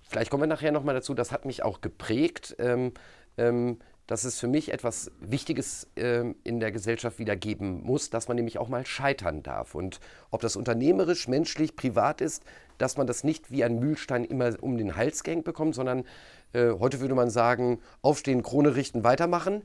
[0.09, 2.57] vielleicht kommen wir nachher nochmal dazu, das hat mich auch geprägt.
[2.59, 2.93] Ähm,
[3.37, 8.29] ähm dass es für mich etwas Wichtiges äh, in der Gesellschaft wieder geben muss, dass
[8.29, 9.75] man nämlich auch mal scheitern darf.
[9.75, 12.43] Und ob das unternehmerisch, menschlich, privat ist,
[12.79, 16.05] dass man das nicht wie ein Mühlstein immer um den Hals gehängt bekommt, sondern
[16.53, 19.63] äh, heute würde man sagen, aufstehen, Krone richten, weitermachen.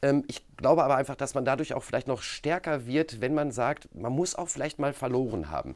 [0.00, 3.50] Ähm, ich glaube aber einfach, dass man dadurch auch vielleicht noch stärker wird, wenn man
[3.50, 5.74] sagt, man muss auch vielleicht mal verloren haben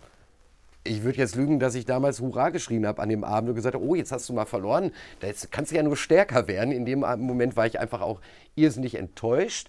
[0.87, 3.75] ich würde jetzt lügen, dass ich damals Hurra geschrien habe an dem Abend und gesagt
[3.75, 4.93] habe, oh, jetzt hast du mal verloren.
[5.23, 6.73] Jetzt kannst du ja nur stärker werden.
[6.73, 8.21] In dem Moment war ich einfach auch
[8.55, 9.69] irrsinnig enttäuscht.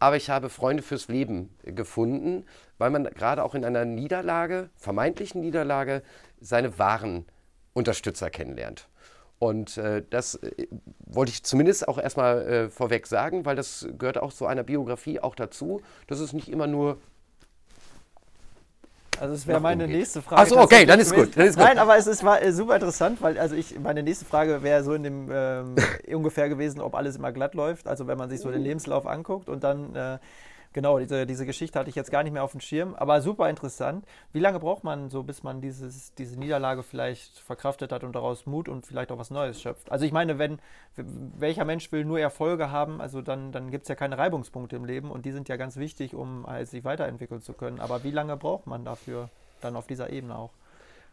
[0.00, 2.44] Aber ich habe Freunde fürs Leben gefunden,
[2.78, 6.02] weil man gerade auch in einer Niederlage, vermeintlichen Niederlage,
[6.40, 7.26] seine wahren
[7.72, 8.88] Unterstützer kennenlernt.
[9.40, 10.66] Und äh, das äh,
[11.00, 15.20] wollte ich zumindest auch erstmal äh, vorweg sagen, weil das gehört auch zu einer Biografie
[15.20, 16.98] auch dazu, dass es nicht immer nur
[19.20, 20.42] also es wäre meine nächste Frage.
[20.42, 21.64] Achso, okay, dann ist, gut, dann ist gut.
[21.64, 24.82] Nein, aber es ist, war äh, super interessant, weil also ich, meine nächste Frage wäre
[24.84, 25.74] so in dem ähm,
[26.14, 27.88] ungefähr gewesen, ob alles immer glatt läuft.
[27.88, 30.18] Also wenn man sich so den Lebenslauf anguckt und dann äh,
[30.74, 33.48] Genau, diese, diese Geschichte hatte ich jetzt gar nicht mehr auf dem Schirm, aber super
[33.48, 34.04] interessant.
[34.32, 38.44] Wie lange braucht man so, bis man dieses, diese Niederlage vielleicht verkraftet hat und daraus
[38.46, 39.90] Mut und vielleicht auch was Neues schöpft?
[39.90, 40.60] Also ich meine, wenn
[40.96, 44.84] welcher Mensch will nur Erfolge haben, also dann, dann gibt es ja keine Reibungspunkte im
[44.84, 47.80] Leben und die sind ja ganz wichtig, um halt sich weiterentwickeln zu können.
[47.80, 50.50] Aber wie lange braucht man dafür dann auf dieser Ebene auch?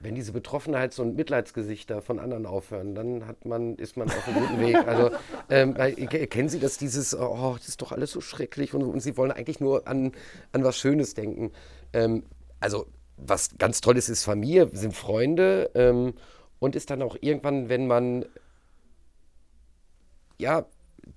[0.05, 4.39] Wenn diese Betroffenheits- und Mitleidsgesichter von anderen aufhören, dann hat man, ist man auf einem
[4.39, 4.75] guten Weg.
[4.87, 5.09] Also
[5.49, 5.73] ähm,
[6.29, 9.31] kennen Sie das, dieses, oh, das ist doch alles so schrecklich und, und Sie wollen
[9.31, 10.11] eigentlich nur an,
[10.51, 11.51] an was Schönes denken.
[11.91, 12.23] Ähm,
[12.59, 12.85] also
[13.17, 16.13] was ganz Tolles ist Familie, sind Freunde ähm,
[16.59, 18.25] und ist dann auch irgendwann, wenn man
[20.37, 20.67] ja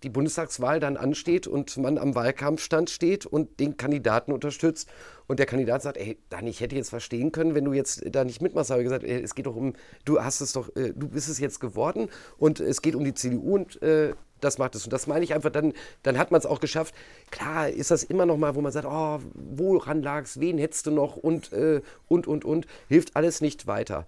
[0.02, 4.88] die Bundestagswahl dann ansteht und man am Wahlkampfstand steht und den Kandidaten unterstützt
[5.26, 8.24] und der Kandidat sagt, ey, Dani, ich hätte jetzt verstehen können, wenn du jetzt da
[8.24, 11.08] nicht mitmachst, aber gesagt, ey, es geht doch um, du hast es doch, äh, du
[11.08, 14.84] bist es jetzt geworden und es geht um die CDU und äh, das macht es.
[14.84, 16.94] Und das meine ich einfach, dann, dann hat man es auch geschafft.
[17.30, 20.86] Klar ist das immer noch mal, wo man sagt, oh, woran lag es, wen hättest
[20.86, 24.06] du noch und, äh, und, und, und, hilft alles nicht weiter.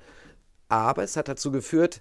[0.69, 2.01] Aber es hat dazu geführt,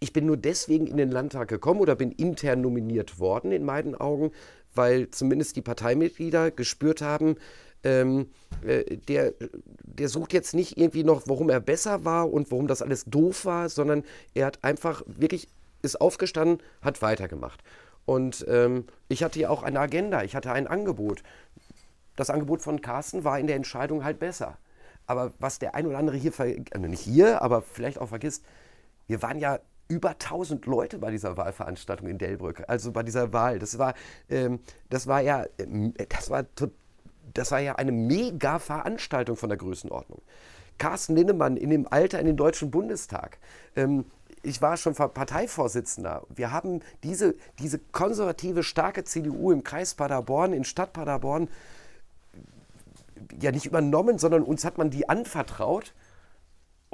[0.00, 3.94] ich bin nur deswegen in den Landtag gekommen oder bin intern nominiert worden, in meinen
[3.94, 4.30] Augen,
[4.74, 7.36] weil zumindest die Parteimitglieder gespürt haben,
[7.82, 8.30] ähm,
[8.66, 9.34] äh, der,
[9.82, 13.44] der sucht jetzt nicht irgendwie noch, warum er besser war und warum das alles doof
[13.44, 14.02] war, sondern
[14.34, 15.48] er hat einfach wirklich,
[15.82, 17.62] ist aufgestanden, hat weitergemacht.
[18.04, 21.22] Und ähm, ich hatte ja auch eine Agenda, ich hatte ein Angebot.
[22.16, 24.58] Das Angebot von Carsten war in der Entscheidung halt besser.
[25.06, 28.44] Aber was der ein oder andere hier, also nicht hier, aber vielleicht auch vergisst,
[29.06, 33.58] wir waren ja über 1000 Leute bei dieser Wahlveranstaltung in Delbrück, also bei dieser Wahl.
[33.58, 33.94] Das war,
[34.28, 36.44] ähm, das war ja, ähm, das war,
[37.34, 40.22] das war ja eine mega Veranstaltung von der Größenordnung.
[40.78, 43.38] Carsten Linnemann in dem Alter in den Deutschen Bundestag.
[43.76, 44.04] Ähm,
[44.42, 46.22] ich war schon Parteivorsitzender.
[46.28, 51.48] Wir haben diese, diese konservative, starke CDU im Kreis Paderborn, in Stadt Paderborn,
[53.40, 55.94] ja nicht übernommen, sondern uns hat man die anvertraut.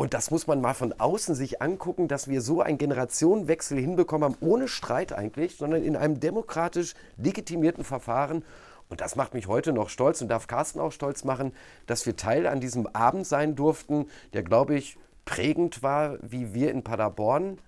[0.02, 4.24] Und das muss man mal von außen sich angucken, dass wir so einen Generationenwechsel hinbekommen
[4.24, 8.44] haben, ohne Streit eigentlich, sondern in einem demokratisch legitimierten Verfahren.
[8.88, 11.52] Und das macht mich heute noch stolz und darf Carsten auch stolz machen,
[11.86, 16.72] dass wir Teil an diesem Abend sein durften, der, glaube ich, prägend war, wie wir
[16.72, 17.58] in Paderborn,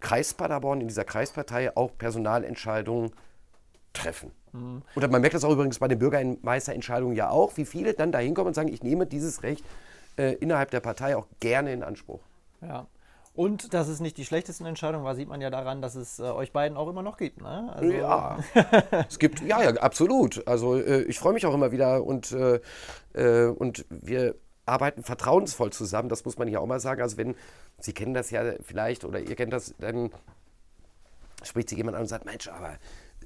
[0.00, 3.12] Kreis Paderborn, in dieser Kreispartei auch Personalentscheidungen
[3.92, 4.30] treffen.
[4.52, 4.80] Mhm.
[4.94, 8.18] Und man merkt das auch übrigens bei den Bürgermeisterentscheidungen ja auch, wie viele dann da
[8.18, 9.62] hinkommen und sagen, ich nehme dieses Recht
[10.16, 12.20] äh, innerhalb der Partei auch gerne in Anspruch.
[12.60, 12.86] Ja.
[13.34, 16.24] Und dass es nicht die schlechtesten Entscheidungen war, sieht man ja daran, dass es äh,
[16.24, 17.40] euch beiden auch immer noch gibt.
[17.40, 17.72] Ne?
[17.74, 18.38] Also ja,
[19.08, 20.46] es gibt, ja, ja, absolut.
[20.46, 22.60] Also äh, ich freue mich auch immer wieder und, äh,
[23.14, 24.34] äh, und wir
[24.66, 27.00] arbeiten vertrauensvoll zusammen, das muss man hier auch mal sagen.
[27.00, 27.34] Also wenn,
[27.78, 30.10] Sie kennen das ja vielleicht oder ihr kennt das, dann
[31.42, 32.76] spricht sich jemand an und sagt, Mensch, aber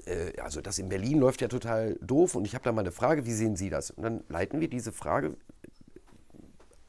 [0.07, 2.93] äh, also das in Berlin läuft ja total doof und ich habe da mal eine
[2.93, 3.91] Frage, wie sehen Sie das?
[3.91, 5.37] Und dann leiten wir diese Frage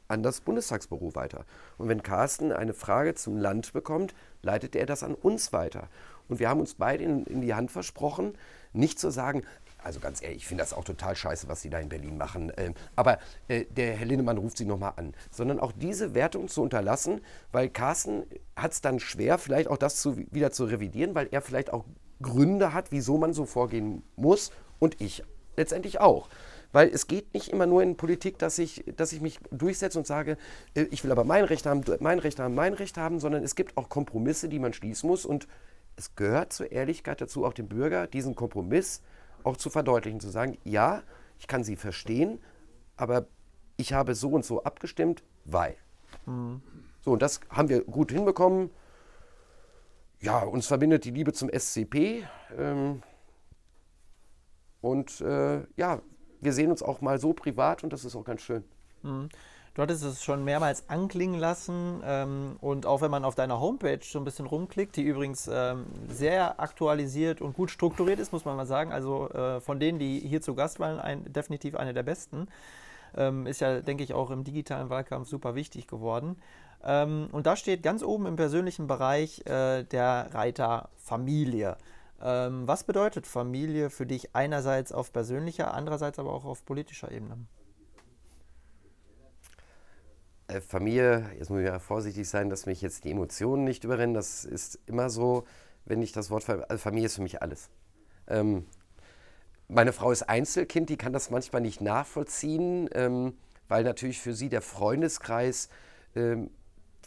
[0.08, 1.46] an das Bundestagsbüro weiter.
[1.78, 5.90] Und wenn Carsten eine Frage zum Land bekommt, leitet er das an uns weiter.
[6.28, 8.38] Und wir haben uns beide in, in die Hand versprochen,
[8.74, 9.44] nicht zu sagen,
[9.84, 12.52] also ganz ehrlich, ich finde das auch total scheiße, was Sie da in Berlin machen.
[12.58, 15.14] Ähm, aber äh, der Herr Linnemann ruft Sie nochmal an.
[15.32, 20.02] Sondern auch diese Wertung zu unterlassen, weil Carsten hat es dann schwer, vielleicht auch das
[20.02, 21.86] zu, wieder zu revidieren, weil er vielleicht auch
[22.22, 24.52] Gründe hat, wieso man so vorgehen muss.
[24.80, 25.24] Und ich
[25.56, 26.30] letztendlich auch.
[26.72, 30.06] Weil es geht nicht immer nur in Politik, dass ich, dass ich mich durchsetze und
[30.06, 30.38] sage,
[30.74, 33.56] äh, ich will aber mein Recht haben, mein Recht haben, mein Recht haben, sondern es
[33.56, 35.26] gibt auch Kompromisse, die man schließen muss.
[35.26, 35.48] Und
[35.96, 39.02] es gehört zur Ehrlichkeit dazu, auch dem Bürger diesen Kompromiss
[39.44, 41.04] auch zu verdeutlichen, zu sagen, ja,
[41.40, 42.40] ich kann Sie verstehen,
[42.96, 43.28] aber
[43.78, 45.76] ich habe so und so abgestimmt, weil.
[46.26, 46.62] Mhm.
[47.02, 48.70] So, und das haben wir gut hinbekommen.
[50.20, 52.26] Ja, uns verbindet die Liebe zum SCP.
[52.58, 53.02] Ähm,
[54.82, 56.02] und äh, ja,
[56.42, 58.64] wir sehen uns auch mal so privat und das ist auch ganz schön.
[59.04, 59.30] Mhm.
[59.78, 64.00] Du hattest es schon mehrmals anklingen lassen ähm, und auch wenn man auf deiner Homepage
[64.02, 68.58] so ein bisschen rumklickt, die übrigens ähm, sehr aktualisiert und gut strukturiert ist, muss man
[68.58, 68.92] mal sagen.
[68.92, 72.48] Also äh, von denen, die hier zu Gast waren, ein, definitiv eine der besten.
[73.16, 76.38] Ähm, ist ja, denke ich, auch im digitalen Wahlkampf super wichtig geworden.
[76.84, 81.78] Ähm, und da steht ganz oben im persönlichen Bereich äh, der Reiter Familie.
[82.22, 87.38] Ähm, was bedeutet Familie für dich einerseits auf persönlicher, andererseits aber auch auf politischer Ebene?
[90.48, 94.16] Äh, Familie, jetzt muss ich ja vorsichtig sein, dass mich jetzt die Emotionen nicht überrennen.
[94.16, 95.46] Das ist immer so,
[95.86, 97.70] wenn ich das Wort also Familie ist für mich alles.
[98.28, 98.66] Ähm,
[99.68, 104.50] meine Frau ist Einzelkind, die kann das manchmal nicht nachvollziehen, ähm, weil natürlich für sie
[104.50, 105.70] der Freundeskreis
[106.16, 106.50] ähm,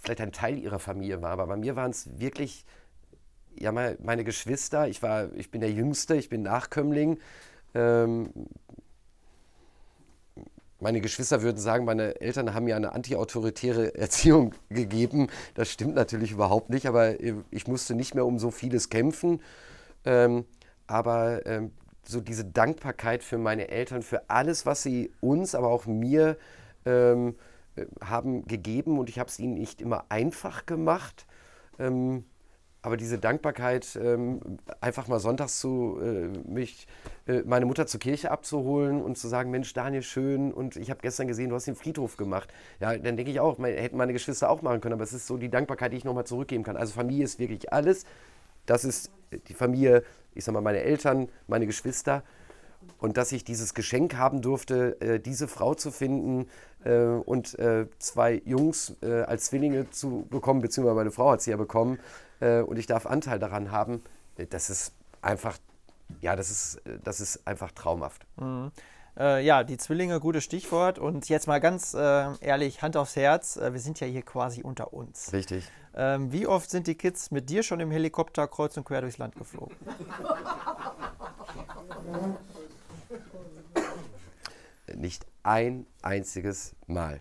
[0.00, 1.30] vielleicht ein Teil ihrer Familie war.
[1.30, 2.66] Aber bei mir waren es wirklich
[3.58, 7.18] ja, meine Geschwister, ich, war, ich bin der Jüngste, ich bin Nachkömmling.
[7.74, 8.30] Ähm,
[10.80, 15.28] meine Geschwister würden sagen, meine Eltern haben mir eine antiautoritäre Erziehung gegeben.
[15.54, 19.42] Das stimmt natürlich überhaupt nicht, aber ich musste nicht mehr um so vieles kämpfen.
[20.04, 20.44] Ähm,
[20.86, 25.86] aber ähm, so diese Dankbarkeit für meine Eltern, für alles, was sie uns, aber auch
[25.86, 26.36] mir
[26.86, 27.36] ähm,
[27.76, 31.26] äh, haben gegeben und ich habe es ihnen nicht immer einfach gemacht.
[31.78, 32.24] Ähm,
[32.82, 34.40] aber diese Dankbarkeit, ähm,
[34.80, 36.86] einfach mal sonntags zu äh, mich,
[37.26, 41.00] äh, meine Mutter zur Kirche abzuholen und zu sagen, Mensch, Daniel, schön und ich habe
[41.02, 42.52] gestern gesehen, du hast den Friedhof gemacht.
[42.80, 45.36] Ja, dann denke ich auch, hätten meine Geschwister auch machen können, aber es ist so
[45.36, 46.76] die Dankbarkeit, die ich nochmal zurückgeben kann.
[46.76, 48.04] Also Familie ist wirklich alles.
[48.64, 49.10] Das ist
[49.48, 50.02] die Familie,
[50.34, 52.22] ich sag mal, meine Eltern, meine Geschwister.
[52.98, 56.46] Und dass ich dieses Geschenk haben durfte, äh, diese Frau zu finden
[57.26, 57.58] und
[57.98, 61.98] zwei Jungs als Zwillinge zu bekommen, beziehungsweise meine Frau hat sie ja bekommen,
[62.40, 64.02] äh, und ich darf Anteil daran haben,
[64.36, 65.58] äh, das ist einfach,
[66.20, 68.26] ja, das ist, äh, das ist einfach traumhaft.
[68.36, 68.72] Mhm.
[69.18, 70.98] Äh, ja, die Zwillinge, gutes Stichwort.
[70.98, 74.62] Und jetzt mal ganz äh, ehrlich, Hand aufs Herz, äh, wir sind ja hier quasi
[74.62, 75.32] unter uns.
[75.32, 75.68] Richtig.
[75.94, 79.18] Ähm, wie oft sind die Kids mit dir schon im Helikopter kreuz und quer durchs
[79.18, 79.76] Land geflogen?
[84.94, 87.20] Nicht ein einziges Mal.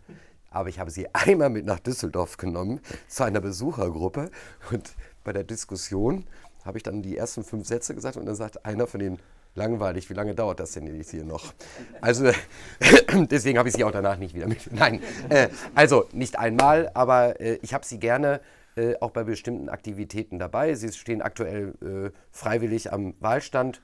[0.51, 4.29] Aber ich habe sie einmal mit nach Düsseldorf genommen zu einer Besuchergruppe
[4.71, 6.25] und bei der Diskussion
[6.65, 9.19] habe ich dann die ersten fünf Sätze gesagt und dann sagt einer von den
[9.55, 11.53] langweilig, wie lange dauert das denn jetzt hier noch?
[12.01, 12.31] Also
[13.13, 14.71] deswegen habe ich sie auch danach nicht wieder mit.
[14.71, 18.41] Nein, äh, also nicht einmal, aber äh, ich habe sie gerne
[18.75, 20.75] äh, auch bei bestimmten Aktivitäten dabei.
[20.75, 23.81] Sie stehen aktuell freiwillig am Wahlstand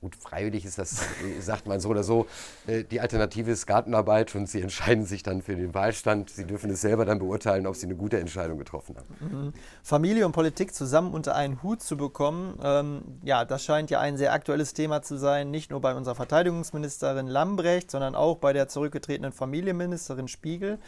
[0.00, 1.02] gut, freiwillig ist das,
[1.40, 2.26] sagt man so oder so.
[2.66, 6.30] Äh, die Alternative ist Gartenarbeit und sie entscheiden sich dann für den Wahlstand.
[6.30, 9.46] Sie dürfen es selber dann beurteilen, ob sie eine gute Entscheidung getroffen haben.
[9.46, 9.52] Mhm.
[9.82, 14.16] Familie und Politik zusammen unter einen Hut zu bekommen, ähm, ja, das scheint ja ein
[14.16, 18.68] sehr aktuelles Thema zu sein, nicht nur bei unserer Verteidigungsministerin Lambrecht, sondern auch bei der
[18.68, 20.78] zurückgetretenen Familienministerin Spiegel.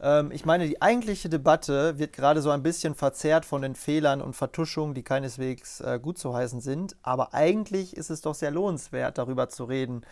[0.00, 4.20] Ähm, ich meine, die eigentliche Debatte wird gerade so ein bisschen verzerrt von den Fehlern
[4.20, 6.96] und Vertuschungen, die keineswegs äh, gut zu heißen sind.
[7.02, 10.04] Aber eigentlich ist es doch sehr lohnenswert, darüber zu reden.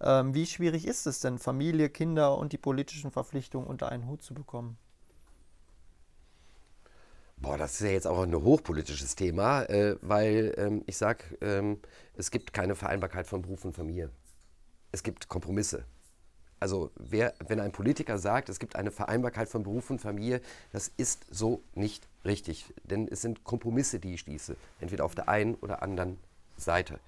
[0.00, 4.22] Ähm, wie schwierig ist es denn, Familie, Kinder und die politischen Verpflichtungen unter einen Hut
[4.22, 4.78] zu bekommen?
[7.40, 11.78] Boah, das ist ja jetzt auch ein hochpolitisches Thema, äh, weil ähm, ich sage, ähm,
[12.14, 14.10] es gibt keine Vereinbarkeit von Beruf und Familie.
[14.90, 15.84] Es gibt Kompromisse.
[16.60, 20.40] Also wer, wenn ein Politiker sagt, es gibt eine Vereinbarkeit von Beruf und Familie,
[20.72, 22.66] das ist so nicht richtig.
[22.84, 26.18] Denn es sind Kompromisse, die ich schließe, entweder auf der einen oder anderen
[26.56, 26.98] Seite.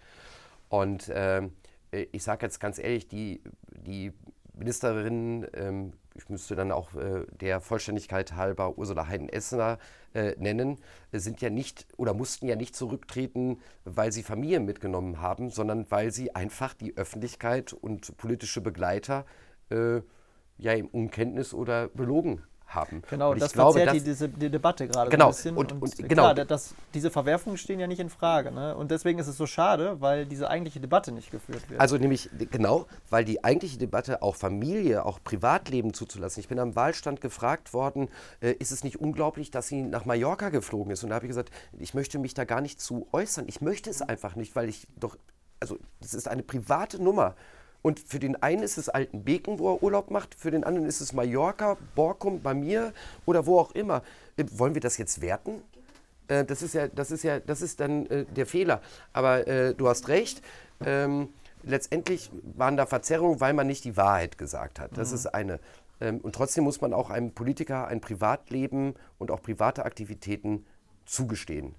[0.68, 1.42] Und äh,
[1.90, 3.40] ich sage jetzt ganz ehrlich, die,
[3.86, 4.12] die
[4.54, 9.78] Ministerin, ähm, ich müsste dann auch äh, der Vollständigkeit halber Ursula Heiden-Essener
[10.14, 10.78] äh, nennen,
[11.12, 16.11] sind ja nicht oder mussten ja nicht zurücktreten, weil sie Familien mitgenommen haben, sondern weil
[16.11, 19.24] sie einfach die Öffentlichkeit und politische Begleiter
[19.70, 20.00] äh,
[20.59, 22.42] ja im Unkenntnis oder belogen
[22.74, 23.02] haben.
[23.11, 25.56] Genau, und das glaube, verzerrt die, diese, die Debatte gerade genau, so ein bisschen.
[25.56, 26.33] Und, und, und genau.
[26.33, 28.52] klar, das, diese Verwerfungen stehen ja nicht in Frage.
[28.52, 28.74] Ne?
[28.76, 31.80] Und deswegen ist es so schade, weil diese eigentliche Debatte nicht geführt wird.
[31.80, 36.40] Also nämlich, genau, weil die eigentliche Debatte auch Familie, auch Privatleben zuzulassen.
[36.40, 38.09] Ich bin am Wahlstand gefragt worden,
[38.40, 41.02] äh, ist es nicht unglaublich, dass sie nach Mallorca geflogen ist?
[41.02, 43.46] Und da habe ich gesagt, ich möchte mich da gar nicht zu äußern.
[43.48, 45.16] Ich möchte es einfach nicht, weil ich doch,
[45.61, 47.35] also das ist eine private Nummer.
[47.82, 51.00] Und für den einen ist es Altenbeken, wo er Urlaub macht, für den anderen ist
[51.00, 52.92] es Mallorca, Borkum, bei mir
[53.26, 54.02] oder wo auch immer.
[54.36, 55.62] Äh, wollen wir das jetzt werten?
[56.28, 58.80] Äh, das ist ja, das ist ja, das ist dann äh, der Fehler.
[59.12, 60.42] Aber äh, du hast recht.
[60.84, 61.28] Ähm,
[61.62, 64.96] letztendlich waren da Verzerrungen, weil man nicht die Wahrheit gesagt hat.
[64.96, 65.14] Das mhm.
[65.14, 65.60] ist eine.
[66.00, 70.66] Ähm, und trotzdem muss man auch einem Politiker ein Privatleben und auch private Aktivitäten
[71.04, 71.74] zugestehen.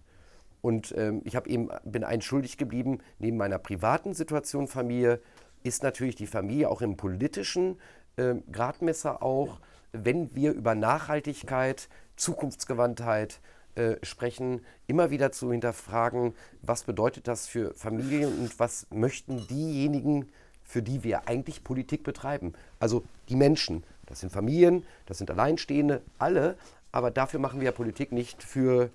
[0.61, 5.19] Und ähm, ich eben, bin einen schuldig geblieben, neben meiner privaten Situation Familie
[5.63, 7.79] ist natürlich die Familie auch im politischen
[8.17, 9.59] äh, Gradmesser auch,
[9.91, 13.39] wenn wir über Nachhaltigkeit, Zukunftsgewandtheit
[13.75, 20.29] äh, sprechen, immer wieder zu hinterfragen, was bedeutet das für Familien und was möchten diejenigen,
[20.63, 22.53] für die wir eigentlich Politik betreiben.
[22.79, 26.57] Also die Menschen, das sind Familien, das sind Alleinstehende, alle,
[26.91, 28.89] aber dafür machen wir ja Politik nicht für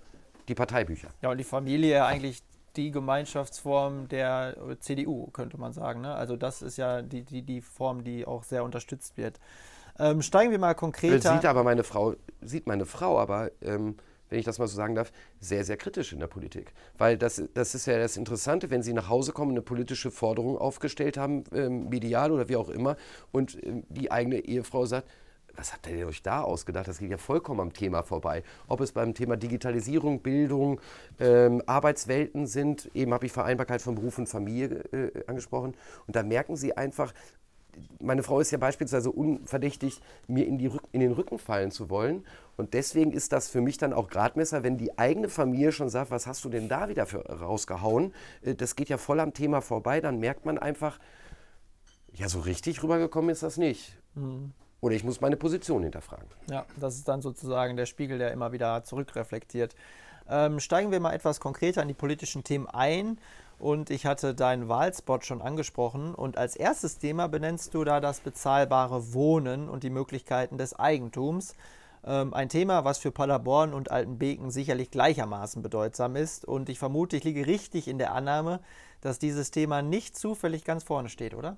[0.49, 1.09] die Parteibücher.
[1.23, 2.43] Ja, und die Familie eigentlich
[2.77, 6.03] die Gemeinschaftsform der CDU, könnte man sagen.
[6.03, 6.15] Ne?
[6.15, 9.41] Also das ist ja die, die, die Form, die auch sehr unterstützt wird.
[9.99, 11.35] Ähm, steigen wir mal konkreter.
[11.35, 13.97] Sieht aber meine Frau, sieht meine Frau aber, ähm,
[14.29, 16.73] wenn ich das mal so sagen darf, sehr, sehr kritisch in der Politik.
[16.99, 20.59] Weil das, das ist ja das Interessante, wenn sie nach Hause kommen, eine politische Forderung
[20.59, 22.97] aufgestellt haben, ähm, medial oder wie auch immer,
[23.33, 25.09] und ähm, die eigene Ehefrau sagt,
[25.57, 26.89] was habt ihr euch da ausgedacht?
[26.89, 28.43] Das geht ja vollkommen am Thema vorbei.
[28.69, 30.81] Ob es beim Thema Digitalisierung, Bildung,
[31.19, 35.75] ähm, Arbeitswelten sind, eben habe ich Vereinbarkeit von Beruf und Familie äh, angesprochen.
[36.07, 37.13] Und da merken sie einfach,
[38.01, 42.25] meine Frau ist ja beispielsweise unverdächtig, mir in, die, in den Rücken fallen zu wollen.
[42.57, 46.11] Und deswegen ist das für mich dann auch Gradmesser, wenn die eigene Familie schon sagt,
[46.11, 48.15] was hast du denn da wieder für rausgehauen?
[48.43, 50.01] Äh, das geht ja voll am Thema vorbei.
[50.01, 50.99] Dann merkt man einfach,
[52.13, 53.93] ja, so richtig rübergekommen ist das nicht.
[54.15, 54.53] Mhm.
[54.81, 56.29] Oder ich muss meine Position hinterfragen.
[56.51, 59.75] Ja, das ist dann sozusagen der Spiegel, der immer wieder zurückreflektiert.
[60.29, 63.19] Ähm, steigen wir mal etwas konkreter in die politischen Themen ein.
[63.59, 66.15] Und ich hatte deinen Wahlspot schon angesprochen.
[66.15, 71.55] Und als erstes Thema benennst du da das bezahlbare Wohnen und die Möglichkeiten des Eigentums.
[72.05, 76.45] Ähm, ein Thema, was für Paderborn und Altenbeken sicherlich gleichermaßen bedeutsam ist.
[76.45, 78.61] Und ich vermute, ich liege richtig in der Annahme,
[79.01, 81.57] dass dieses Thema nicht zufällig ganz vorne steht, oder?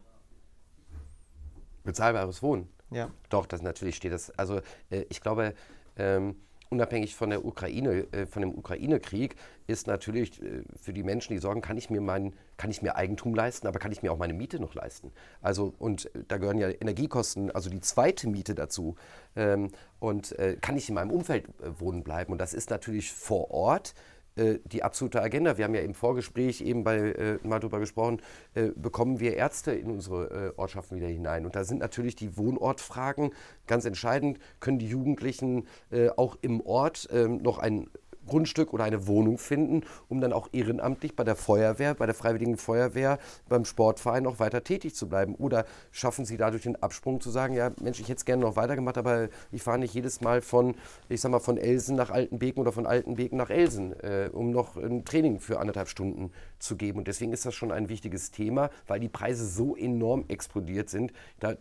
[1.85, 2.69] Bezahlbares Wohnen.
[2.91, 3.11] Ja.
[3.29, 4.31] Doch, das natürlich steht das.
[4.39, 4.61] Also
[4.91, 5.55] äh, ich glaube,
[5.97, 6.37] ähm,
[6.71, 9.37] unabhängig von der Ukraine, äh, von dem Ukraine-Krieg,
[9.67, 12.97] ist natürlich äh, für die Menschen, die sorgen, kann ich mir mein, kann ich mir
[12.97, 15.13] Eigentum leisten, aber kann ich mir auch meine Miete noch leisten?
[15.41, 18.97] Also und äh, da gehören ja Energiekosten, also die zweite Miete dazu.
[19.37, 22.33] Ähm, und äh, kann ich in meinem Umfeld äh, wohnen bleiben?
[22.33, 23.95] Und das ist natürlich vor Ort
[24.39, 25.59] äh, die absolute Agenda.
[25.59, 28.21] Wir haben ja im Vorgespräch eben bei, äh, mal darüber gesprochen,
[28.55, 31.45] äh, bekommen wir Ärzte in unsere äh, Ortschaften wieder hinein.
[31.45, 33.33] Und da sind natürlich die Wohnortfragen
[33.67, 34.39] ganz entscheidend.
[34.61, 37.89] Können die Jugendlichen äh, auch im Ort ähm, noch ein
[38.29, 42.57] Grundstück oder eine Wohnung finden, um dann auch ehrenamtlich bei der Feuerwehr, bei der Freiwilligen
[42.57, 43.19] Feuerwehr,
[43.49, 45.35] beim Sportverein auch weiter tätig zu bleiben?
[45.35, 48.57] Oder schaffen Sie dadurch den Absprung zu sagen, ja Mensch, ich hätte es gerne noch
[48.57, 50.75] weitergemacht, aber ich fahre nicht jedes Mal von,
[51.09, 54.77] ich sag mal, von Elsen nach Altenbeken oder von Altenbeken nach Elsen, äh, um noch
[54.77, 56.99] ein Training für anderthalb Stunden zu geben.
[56.99, 61.13] Und deswegen ist das schon ein wichtiges Thema, weil die Preise so enorm explodiert sind.
[61.41, 61.55] Da,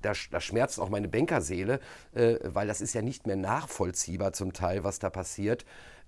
[0.00, 1.80] da, da schmerzt auch meine Bankerseele,
[2.14, 5.64] äh, weil das ist ja nicht mehr nachvollziehbar zum Teil, was da passiert.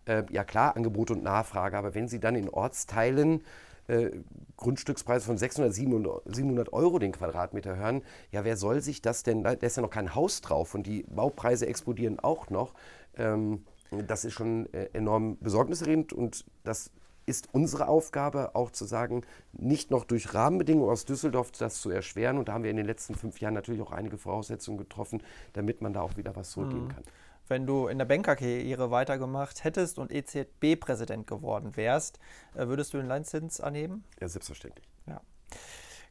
[0.07, 3.43] Äh, ja klar, Angebot und Nachfrage, aber wenn Sie dann in Ortsteilen
[3.89, 4.11] äh,
[4.57, 8.03] Grundstückspreise von 600, 700 Euro den Quadratmeter hören,
[8.33, 11.05] ja, wer soll sich das denn, da ist ja noch kein Haus drauf und die
[11.09, 12.75] Baupreise explodieren auch noch.
[13.17, 16.91] Ähm, das ist schon äh, enorm besorgniserregend und das
[17.29, 19.23] ist unsere Aufgabe auch zu sagen,
[19.53, 22.39] nicht noch durch Rahmenbedingungen aus Düsseldorf das zu erschweren.
[22.39, 25.23] Und da haben wir in den letzten fünf Jahren natürlich auch einige Voraussetzungen getroffen,
[25.53, 26.89] damit man da auch wieder was zurückgeben mhm.
[26.89, 27.05] kann.
[27.49, 32.19] Wenn du in der Bankerkarriere weitergemacht hättest und EZB-Präsident geworden wärst,
[32.55, 34.05] äh, würdest du den Leinzins anheben?
[34.21, 34.87] Ja, selbstverständlich.
[35.07, 35.21] Ja.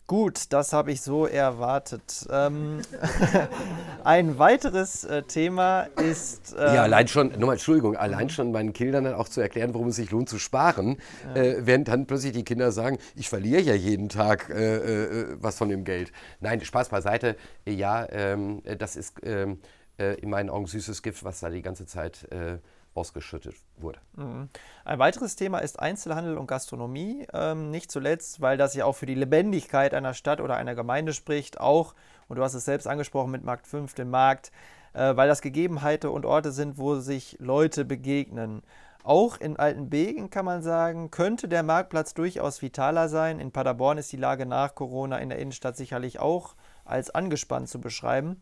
[0.08, 2.26] Gut, das habe ich so erwartet.
[2.32, 2.80] Ähm,
[4.06, 6.56] ein weiteres äh, Thema ist.
[6.58, 9.90] Ähm, ja, allein schon, nochmal Entschuldigung, allein schon meinen Kindern dann auch zu erklären, warum
[9.90, 10.96] es sich lohnt zu sparen,
[11.36, 11.42] ja.
[11.42, 15.58] äh, während dann plötzlich die Kinder sagen, ich verliere ja jeden Tag äh, äh was
[15.58, 16.14] von dem Geld.
[16.40, 17.36] Nein, Spaß beiseite.
[17.68, 19.60] Ja, ähm, das ist ähm,
[20.00, 22.60] äh, in meinen Augen süßes Gift, was da die ganze Zeit äh,
[22.98, 24.00] ausgeschüttet wurde.
[24.16, 24.50] Mhm.
[24.84, 27.28] Ein weiteres Thema ist Einzelhandel und Gastronomie.
[27.34, 31.14] Ähm, nicht zuletzt, weil das ja auch für die Lebendigkeit einer Stadt oder einer Gemeinde
[31.14, 31.94] spricht, auch,
[32.28, 34.52] und du hast es selbst angesprochen mit Markt 5, dem Markt,
[34.94, 38.64] äh, weil das Gegebenheiten und Orte sind, wo sich Leute begegnen.
[39.04, 43.40] Auch in Altenbeken kann man sagen, könnte der Marktplatz durchaus vitaler sein.
[43.40, 47.80] In Paderborn ist die Lage nach Corona in der Innenstadt sicherlich auch als angespannt zu
[47.80, 48.42] beschreiben.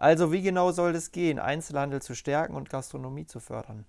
[0.00, 3.84] Also wie genau soll es gehen, Einzelhandel zu stärken und Gastronomie zu fördern?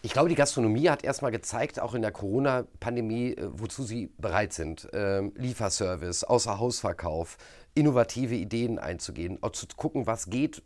[0.00, 4.54] Ich glaube, die Gastronomie hat erstmal gezeigt, auch in der Corona-Pandemie, äh, wozu sie bereit
[4.54, 4.88] sind.
[4.94, 7.36] Ähm, Lieferservice, Außerhausverkauf,
[7.74, 10.62] innovative Ideen einzugehen, auch zu gucken, was geht,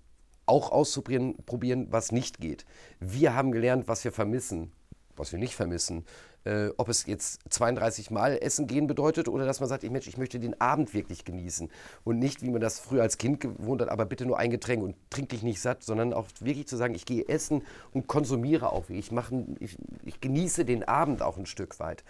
[0.46, 2.64] auch auszuprobieren, was nicht geht.
[3.00, 4.70] Wir haben gelernt, was wir vermissen,
[5.16, 6.04] was wir nicht vermissen
[6.44, 10.08] äh, ob es jetzt 32 Mal Essen gehen bedeutet oder dass man sagt, ich, Mensch,
[10.08, 11.70] ich möchte den Abend wirklich genießen
[12.04, 14.82] und nicht, wie man das früher als Kind gewohnt hat, aber bitte nur ein Getränk
[14.82, 17.62] und trink dich nicht satt, sondern auch wirklich zu sagen, ich gehe essen
[17.92, 18.88] und konsumiere auch.
[18.90, 22.04] Ich, mache, ich, ich genieße den Abend auch ein Stück weit.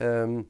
[0.00, 0.44] Ähm, äh,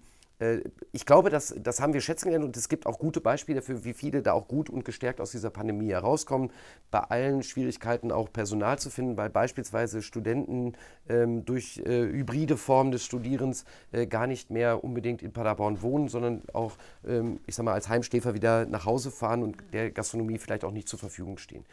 [0.92, 3.84] ich glaube, das, das haben wir schätzen gelernt und es gibt auch gute Beispiele dafür,
[3.84, 6.50] wie viele da auch gut und gestärkt aus dieser Pandemie herauskommen.
[6.90, 10.74] Bei allen Schwierigkeiten auch Personal zu finden, weil beispielsweise Studenten
[11.08, 16.08] ähm, durch äh, hybride Formen des Studierens äh, gar nicht mehr unbedingt in Paderborn wohnen,
[16.08, 16.72] sondern auch,
[17.06, 20.72] ähm, ich sag mal, als Heimstäfer wieder nach Hause fahren und der Gastronomie vielleicht auch
[20.72, 21.64] nicht zur Verfügung stehen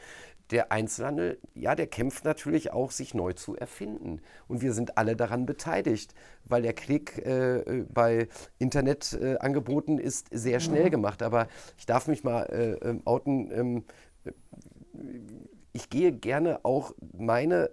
[0.53, 4.21] der Einzelhandel, ja, der kämpft natürlich auch, sich neu zu erfinden.
[4.47, 6.13] Und wir sind alle daran beteiligt,
[6.45, 8.27] weil der Klick äh, bei
[8.63, 11.21] Internetangeboten äh, ist sehr schnell gemacht.
[11.21, 11.47] Aber
[11.77, 13.51] ich darf mich mal äh, ähm, outen.
[13.51, 13.83] Ähm,
[15.73, 17.71] ich gehe gerne auch meine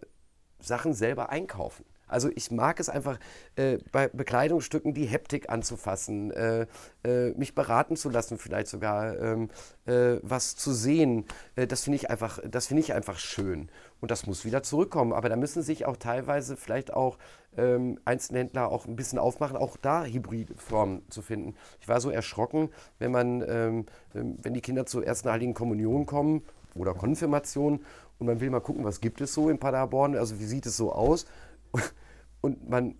[0.58, 1.84] Sachen selber einkaufen.
[2.10, 3.18] Also ich mag es einfach,
[3.56, 6.66] äh, bei Bekleidungsstücken die Heptik anzufassen, äh,
[7.04, 9.50] äh, mich beraten zu lassen, vielleicht sogar ähm,
[9.86, 11.24] äh, was zu sehen.
[11.56, 13.70] Äh, das finde ich, einfach, find ich einfach schön.
[14.00, 15.12] Und das muss wieder zurückkommen.
[15.12, 17.18] Aber da müssen sich auch teilweise vielleicht auch
[17.56, 21.54] ähm, Einzelhändler auch ein bisschen aufmachen, auch da hybride Formen zu finden.
[21.80, 26.06] Ich war so erschrocken, wenn man, ähm, ähm wenn die Kinder zur ersten Heiligen Kommunion
[26.06, 26.42] kommen
[26.74, 27.84] oder Konfirmation
[28.18, 30.76] und man will mal gucken, was gibt es so in Paderborn, also wie sieht es
[30.76, 31.26] so aus
[32.40, 32.94] und man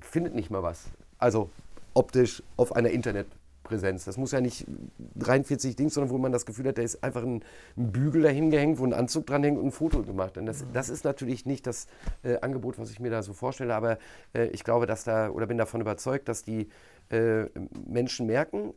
[0.00, 0.84] findet nicht mal was.
[1.18, 1.50] Also
[1.94, 4.04] optisch auf einer Internetpräsenz.
[4.04, 4.66] Das muss ja nicht
[5.16, 7.42] 43 Dings, sondern wo man das Gefühl hat, da ist einfach ein,
[7.76, 10.38] ein Bügel dahin gehängt, wo ein Anzug dran hängt und ein Foto gemacht.
[10.38, 11.86] Und das, das ist natürlich nicht das
[12.22, 13.98] äh, Angebot, was ich mir da so vorstelle, aber
[14.34, 16.68] äh, ich glaube, dass da, oder bin davon überzeugt, dass die
[17.10, 17.46] äh,
[17.86, 18.74] Menschen merken,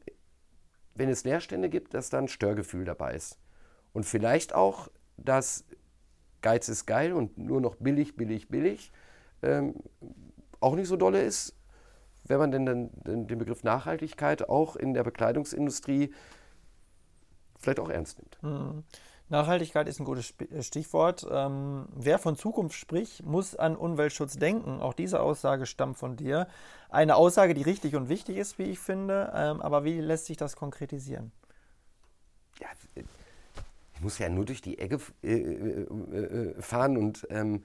[0.95, 3.37] wenn es Leerstände gibt, dass da ein Störgefühl dabei ist.
[3.93, 5.65] Und vielleicht auch, dass
[6.41, 8.91] Geiz ist geil und nur noch billig, billig, billig
[9.41, 9.75] ähm,
[10.59, 11.55] auch nicht so dolle ist,
[12.25, 12.89] wenn man denn dann
[13.27, 16.13] den Begriff Nachhaltigkeit auch in der Bekleidungsindustrie
[17.59, 18.37] vielleicht auch ernst nimmt.
[18.41, 18.83] Mhm.
[19.29, 21.25] Nachhaltigkeit ist ein gutes äh, Stichwort.
[21.31, 24.81] Ähm, wer von Zukunft spricht, muss an Umweltschutz denken.
[24.81, 26.47] Auch diese Aussage stammt von dir.
[26.89, 29.31] Eine Aussage, die richtig und wichtig ist, wie ich finde.
[29.33, 31.31] Ähm, aber wie lässt sich das konkretisieren?
[32.59, 32.67] Ja,
[34.01, 37.63] muss ja nur durch die Ecke äh, äh, äh, fahren und, ähm,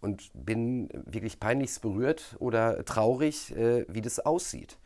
[0.00, 4.78] und bin wirklich peinlichst berührt oder traurig, äh, wie das aussieht.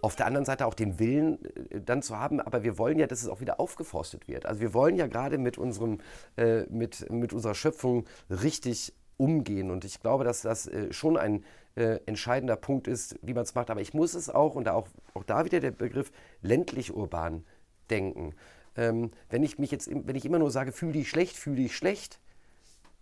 [0.00, 1.38] Auf der anderen Seite auch den Willen
[1.84, 4.46] dann zu haben, aber wir wollen ja, dass es auch wieder aufgeforstet wird.
[4.46, 5.98] Also wir wollen ja gerade mit, unserem,
[6.36, 9.72] äh, mit, mit unserer Schöpfung richtig umgehen.
[9.72, 13.70] Und ich glaube, dass das schon ein entscheidender Punkt ist, wie man es macht.
[13.70, 16.10] Aber ich muss es auch, und auch, auch da wieder der Begriff
[16.42, 17.44] ländlich-urban
[17.88, 18.34] denken
[18.78, 21.76] ähm, wenn ich mich jetzt, wenn ich immer nur sage, fühle dich schlecht, fühle dich
[21.76, 22.20] schlecht,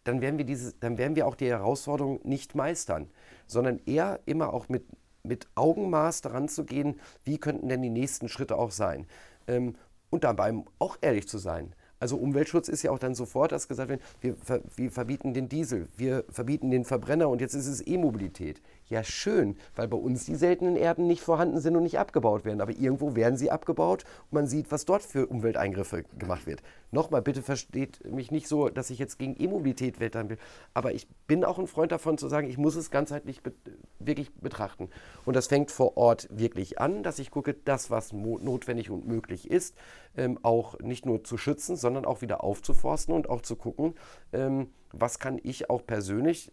[0.04, 3.10] dann werden wir diese, dann werden wir auch die Herausforderung nicht meistern,
[3.46, 4.84] sondern eher immer auch mit,
[5.22, 9.06] mit Augenmaß daran zu gehen, wie könnten denn die nächsten Schritte auch sein.
[9.46, 9.76] Ähm,
[10.08, 11.74] und dabei auch ehrlich zu sein.
[11.98, 14.36] Also Umweltschutz ist ja auch dann sofort, dass gesagt wird, wir,
[14.76, 18.62] wir verbieten den Diesel, wir verbieten den Verbrenner und jetzt ist es E-Mobilität.
[18.88, 22.60] Ja, schön, weil bei uns die seltenen Erden nicht vorhanden sind und nicht abgebaut werden.
[22.60, 26.62] Aber irgendwo werden sie abgebaut und man sieht, was dort für Umwelteingriffe gemacht wird.
[26.92, 30.38] Nochmal, bitte versteht mich nicht so, dass ich jetzt gegen E-Mobilität wettern will.
[30.72, 33.52] Aber ich bin auch ein Freund davon zu sagen, ich muss es ganzheitlich be
[33.98, 34.88] wirklich betrachten.
[35.24, 39.50] Und das fängt vor Ort wirklich an, dass ich gucke, das, was notwendig und möglich
[39.50, 39.74] ist,
[40.16, 43.94] ähm, auch nicht nur zu schützen, sondern auch wieder aufzuforsten und auch zu gucken,
[44.32, 46.52] ähm, was kann ich auch persönlich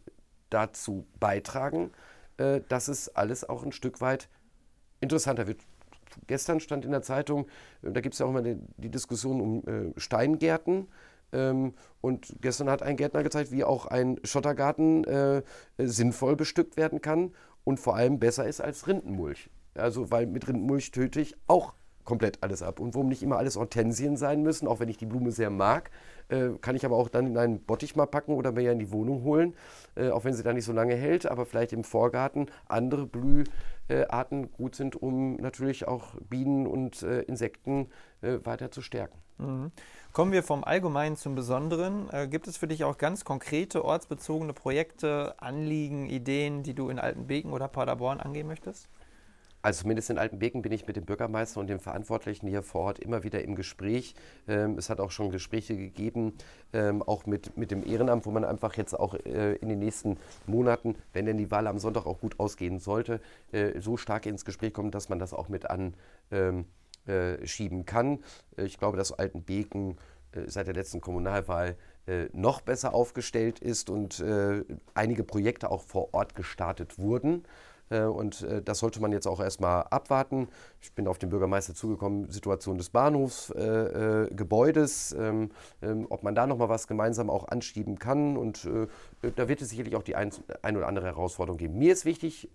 [0.50, 1.92] dazu beitragen,
[2.38, 4.30] äh, dass es alles auch ein Stück weit
[5.02, 5.62] interessanter wird.
[6.28, 7.48] Gestern stand in der Zeitung,
[7.82, 10.88] äh, da gibt es ja auch immer die, die Diskussion um äh, Steingärten.
[11.32, 15.42] Ähm, und gestern hat ein Gärtner gezeigt, wie auch ein Schottergarten äh,
[15.78, 19.50] sinnvoll bestückt werden kann und vor allem besser ist als Rindenmulch.
[19.76, 21.74] Also, weil mit Rindenmulch töte ich auch
[22.04, 22.80] komplett alles ab.
[22.80, 25.92] Und warum nicht immer alles Hortensien sein müssen, auch wenn ich die Blume sehr mag,
[26.30, 28.80] äh, kann ich aber auch dann in einen Bottich mal packen oder mir ja in
[28.80, 29.56] die Wohnung holen,
[29.96, 34.52] äh, auch wenn sie da nicht so lange hält, aber vielleicht im Vorgarten andere Blüharten
[34.52, 37.90] gut sind, um natürlich auch Bienen und äh, Insekten
[38.22, 39.18] äh, weiter zu stärken.
[39.38, 39.72] Mhm.
[40.12, 42.10] Kommen wir vom Allgemeinen zum Besonderen.
[42.12, 47.00] Äh, gibt es für dich auch ganz konkrete ortsbezogene Projekte, Anliegen, Ideen, die du in
[47.00, 48.90] Altenbeken oder Paderborn angehen möchtest?
[49.64, 53.00] Also zumindest in Altenbeken bin ich mit dem Bürgermeister und den Verantwortlichen hier vor Ort
[53.00, 54.14] immer wieder im Gespräch.
[54.46, 56.34] Ähm, es hat auch schon Gespräche gegeben,
[56.74, 60.18] ähm, auch mit, mit dem Ehrenamt, wo man einfach jetzt auch äh, in den nächsten
[60.48, 63.22] Monaten, wenn denn die Wahl am Sonntag auch gut ausgehen sollte,
[63.54, 66.66] äh, so stark ins Gespräch kommt, dass man das auch mit anschieben
[67.08, 68.20] ähm, äh, kann.
[68.58, 69.98] Ich glaube, dass Altenbeken
[70.34, 75.84] äh, seit der letzten Kommunalwahl äh, noch besser aufgestellt ist und äh, einige Projekte auch
[75.84, 77.46] vor Ort gestartet wurden.
[77.94, 80.48] Äh, und äh, das sollte man jetzt auch erstmal abwarten.
[80.82, 86.48] Ich bin auf den Bürgermeister zugekommen, Situation des Bahnhofsgebäudes, äh, ähm, ähm, ob man da
[86.48, 88.38] nochmal was gemeinsam auch anschieben kann.
[88.38, 88.68] Und
[89.36, 90.32] da wird es sicherlich auch die ein,
[90.62, 91.78] ein oder andere Herausforderung geben.
[91.78, 92.50] Mir ist wichtig,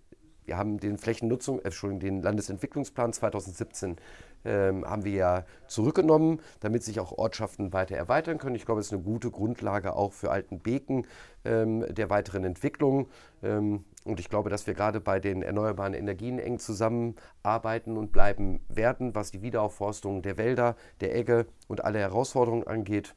[0.45, 3.97] wir haben den Flächennutzung, Entschuldigung, den Landesentwicklungsplan 2017
[4.45, 8.55] ähm, haben wir ja zurückgenommen, damit sich auch Ortschaften weiter erweitern können.
[8.55, 11.05] Ich glaube, es ist eine gute Grundlage auch für Altenbeken
[11.45, 13.07] ähm, der weiteren Entwicklung.
[13.43, 18.61] Ähm, und ich glaube, dass wir gerade bei den erneuerbaren Energien eng zusammenarbeiten und bleiben
[18.69, 23.15] werden, was die Wiederaufforstung der Wälder, der Egge und alle Herausforderungen angeht.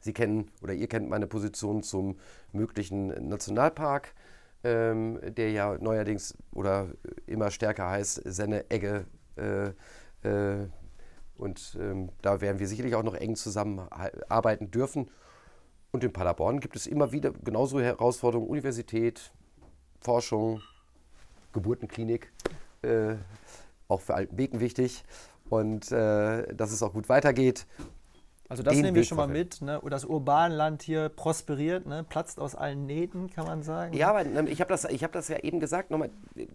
[0.00, 2.18] Sie kennen oder ihr kennt meine Position zum
[2.52, 4.14] möglichen Nationalpark
[4.64, 6.88] ähm, der ja neuerdings oder
[7.26, 9.06] immer stärker heißt Senne-Egge.
[9.36, 9.70] Äh,
[10.22, 15.10] und ähm, da werden wir sicherlich auch noch eng zusammenarbeiten dürfen.
[15.92, 19.32] Und in Paderborn gibt es immer wieder genauso Herausforderungen, Universität,
[20.00, 20.62] Forschung,
[21.52, 22.32] Geburtenklinik,
[22.82, 23.14] äh,
[23.88, 25.04] auch für Altenbeken wichtig.
[25.48, 27.66] Und äh, dass es auch gut weitergeht.
[28.48, 29.62] Also das nehmen wir schon mal mit.
[29.62, 29.80] Ne?
[29.90, 32.04] Das Urbanland hier prosperiert, ne?
[32.08, 33.94] platzt aus allen Nähten, kann man sagen.
[33.94, 35.90] Ja, aber ähm, ich habe das, hab das ja eben gesagt.
[35.90, 36.48] Nochmal, äh, äh,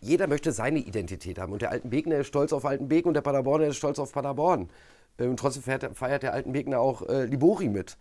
[0.00, 1.52] jeder möchte seine Identität haben.
[1.52, 4.68] Und der Altenbekner ist stolz auf Altenbeken und der Paderborner ist stolz auf Paderborn.
[5.18, 7.96] Ähm, und trotzdem feiert, feiert der Altenbekner auch äh, Libori mit.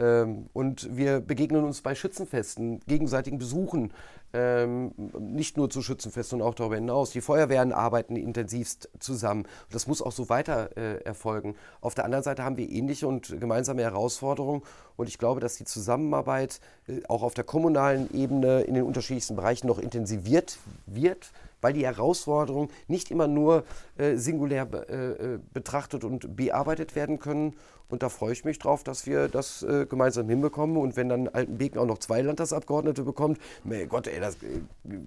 [0.00, 3.92] Ähm, und wir begegnen uns bei Schützenfesten, gegenseitigen Besuchen,
[4.32, 7.10] ähm, nicht nur zu Schützenfesten, sondern auch darüber hinaus.
[7.10, 9.46] Die Feuerwehren arbeiten intensivst zusammen.
[9.70, 11.56] Das muss auch so weiter äh, erfolgen.
[11.80, 14.62] Auf der anderen Seite haben wir ähnliche und gemeinsame Herausforderungen.
[14.96, 19.36] Und ich glaube, dass die Zusammenarbeit äh, auch auf der kommunalen Ebene in den unterschiedlichsten
[19.36, 23.64] Bereichen noch intensiviert wird weil die Herausforderungen nicht immer nur
[23.98, 27.54] äh, singulär äh, äh, betrachtet und bearbeitet werden können.
[27.88, 30.76] Und da freue ich mich drauf, dass wir das äh, gemeinsam hinbekommen.
[30.76, 34.60] Und wenn dann Altenbeken auch noch zwei Landtagsabgeordnete bekommt, mein Gott, ey, das äh,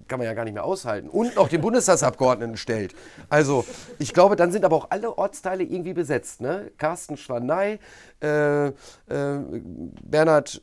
[0.06, 1.08] kann man ja gar nicht mehr aushalten.
[1.08, 2.94] Und noch den Bundestagsabgeordneten stellt.
[3.30, 3.64] Also,
[3.98, 6.42] ich glaube, dann sind aber auch alle Ortsteile irgendwie besetzt.
[6.42, 6.72] Ne?
[6.76, 7.78] Carsten Schwanei,
[8.20, 8.70] äh,
[9.06, 10.60] Bernhard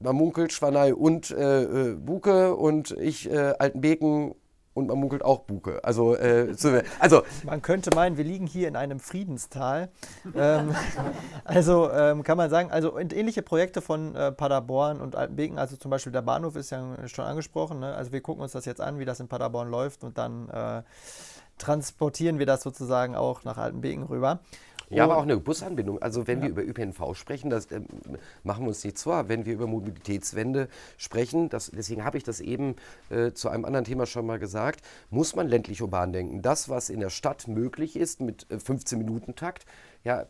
[0.00, 4.34] man munkelt Schwanei und äh, Buke und ich äh, Altenbeken
[4.78, 5.82] und man munkelt auch Buke.
[5.84, 6.54] Also, äh,
[6.98, 9.90] also man könnte meinen, wir liegen hier in einem Friedenstal.
[10.34, 10.74] ähm,
[11.44, 15.90] also ähm, kann man sagen, also ähnliche Projekte von äh, Paderborn und Altenbeken, also zum
[15.90, 17.80] Beispiel der Bahnhof ist ja schon angesprochen.
[17.80, 17.94] Ne?
[17.94, 20.82] Also wir gucken uns das jetzt an, wie das in Paderborn läuft und dann äh,
[21.58, 24.38] transportieren wir das sozusagen auch nach Altenbeken rüber.
[24.90, 26.00] Ja, aber auch eine Busanbindung.
[26.00, 26.44] Also wenn ja.
[26.44, 27.80] wir über ÖPNV sprechen, das äh,
[28.42, 29.28] machen wir uns nichts vor.
[29.28, 32.76] Wenn wir über Mobilitätswende sprechen, das, deswegen habe ich das eben
[33.10, 34.80] äh, zu einem anderen Thema schon mal gesagt,
[35.10, 36.42] muss man ländlich urban denken.
[36.42, 39.66] Das, was in der Stadt möglich ist mit äh, 15-Minuten-Takt,
[40.08, 40.24] ja,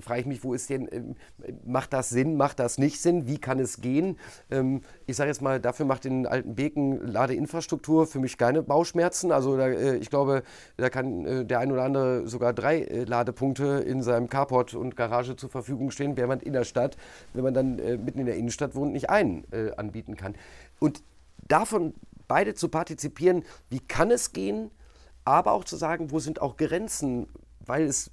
[0.00, 1.16] frage ich mich, wo ist denn, ähm,
[1.64, 4.18] macht das Sinn, macht das nicht Sinn, wie kann es gehen?
[4.50, 9.32] Ähm, ich sage jetzt mal, dafür macht in Altenbeken Ladeinfrastruktur für mich keine Bauchschmerzen.
[9.32, 10.42] Also da, äh, ich glaube,
[10.76, 14.94] da kann äh, der ein oder andere sogar drei äh, Ladepunkte in seinem Carport und
[14.94, 16.98] Garage zur Verfügung stehen, während man in der Stadt,
[17.32, 19.44] wenn man dann mitten in der Innenstadt wohnt, nicht einen
[19.76, 20.34] anbieten kann.
[20.80, 21.02] Und
[21.48, 21.94] davon
[22.28, 24.70] beide zu partizipieren, wie kann es gehen,
[25.24, 27.26] aber auch zu sagen, wo sind auch Grenzen,
[27.60, 28.10] weil es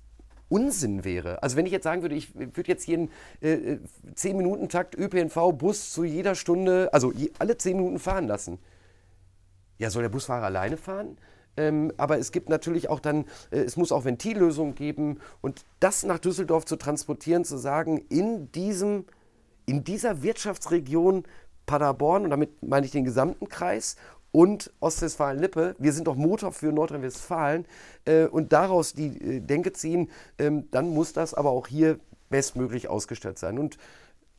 [0.51, 1.41] Unsinn wäre.
[1.41, 3.77] Also wenn ich jetzt sagen würde, ich würde jetzt einen äh,
[4.15, 8.59] 10-Minuten-Takt ÖPNV-Bus zu jeder Stunde, also je, alle 10 Minuten fahren lassen.
[9.77, 11.17] Ja, soll der Busfahrer alleine fahren?
[11.57, 16.03] Ähm, aber es gibt natürlich auch dann, äh, es muss auch Ventillösungen geben und das
[16.03, 19.05] nach Düsseldorf zu transportieren, zu sagen, in diesem,
[19.65, 21.23] in dieser Wirtschaftsregion
[21.65, 23.95] Paderborn, und damit meine ich den gesamten Kreis,
[24.31, 25.75] und Ostwestfalen-Lippe.
[25.77, 27.65] Wir sind doch Motor für Nordrhein-Westfalen
[28.05, 32.89] äh, und daraus die äh, Denke ziehen, ähm, dann muss das aber auch hier bestmöglich
[32.89, 33.59] ausgestattet sein.
[33.59, 33.77] Und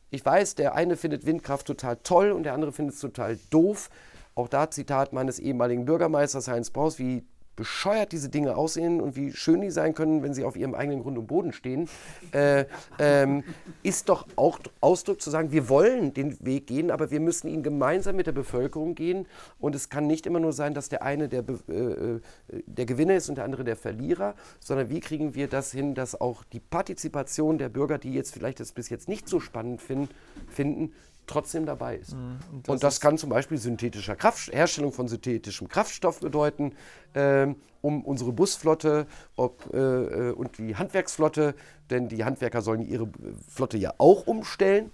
[0.09, 3.89] ich weiß, der eine findet Windkraft total toll und der andere findet es total doof.
[4.35, 7.23] Auch da Zitat meines ehemaligen Bürgermeisters Heinz Braus, wie
[7.55, 11.03] bescheuert diese Dinge aussehen und wie schön die sein können, wenn sie auf ihrem eigenen
[11.03, 11.87] Grund und Boden stehen,
[12.31, 12.65] äh,
[12.99, 13.43] ähm,
[13.83, 17.61] ist doch auch Ausdruck zu sagen, wir wollen den Weg gehen, aber wir müssen ihn
[17.61, 19.27] gemeinsam mit der Bevölkerung gehen.
[19.59, 22.21] Und es kann nicht immer nur sein, dass der eine der, äh, äh,
[22.65, 26.19] der Gewinner ist und der andere der Verlierer, sondern wie kriegen wir das hin, dass
[26.19, 30.09] auch die Partizipation der Bürger, die jetzt vielleicht das bis jetzt nicht so spannend finden,
[30.49, 30.93] finden
[31.27, 32.13] trotzdem dabei ist.
[32.13, 32.39] Mhm.
[32.51, 36.73] Und das, und das kann zum Beispiel synthetischer Kraft, Herstellung von synthetischem Kraftstoff bedeuten,
[37.15, 41.55] ähm, um unsere Busflotte ob, äh, äh, und die Handwerksflotte,
[41.89, 43.09] denn die Handwerker sollen ihre
[43.47, 44.91] Flotte ja auch umstellen.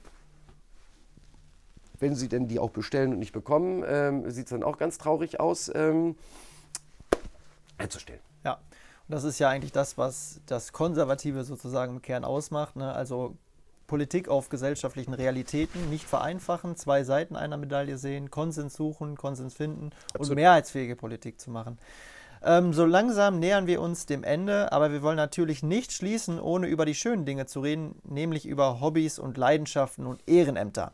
[2.00, 4.98] Wenn sie denn die auch bestellen und nicht bekommen, ähm, sieht es dann auch ganz
[4.98, 6.16] traurig aus, ähm,
[7.78, 8.22] herzustellen.
[8.46, 12.76] Ja, und das ist ja eigentlich das, was das Konservative sozusagen im Kern ausmacht.
[12.76, 12.94] Ne?
[12.94, 13.36] Also
[13.90, 19.90] Politik auf gesellschaftlichen Realitäten nicht vereinfachen, zwei Seiten einer Medaille sehen, Konsens suchen, Konsens finden
[20.14, 20.30] Absolut.
[20.30, 21.78] und mehrheitsfähige Politik zu machen.
[22.42, 26.68] Ähm, so langsam nähern wir uns dem Ende, aber wir wollen natürlich nicht schließen, ohne
[26.68, 30.94] über die schönen Dinge zu reden, nämlich über Hobbys und Leidenschaften und Ehrenämter.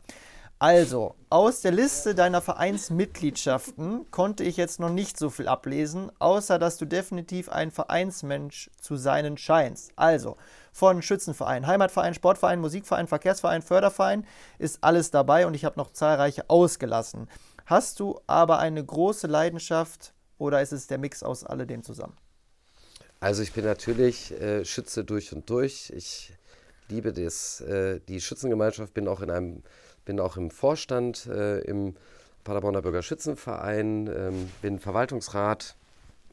[0.58, 6.58] Also, aus der Liste deiner Vereinsmitgliedschaften konnte ich jetzt noch nicht so viel ablesen, außer
[6.58, 9.92] dass du definitiv ein Vereinsmensch zu sein scheinst.
[9.96, 10.38] Also,
[10.76, 14.26] von Schützenverein, Heimatverein, Sportverein, Musikverein, Verkehrsverein, Förderverein
[14.58, 17.28] ist alles dabei und ich habe noch zahlreiche ausgelassen.
[17.64, 22.14] Hast du aber eine große Leidenschaft oder ist es der Mix aus alledem zusammen?
[23.20, 25.90] Also ich bin natürlich äh, Schütze durch und durch.
[25.96, 26.34] Ich
[26.90, 29.62] liebe das, äh, die Schützengemeinschaft, bin auch in einem
[30.04, 31.96] bin auch im Vorstand äh, im
[32.44, 35.74] Paderborner Bürgerschützenverein, ähm, bin Verwaltungsrat,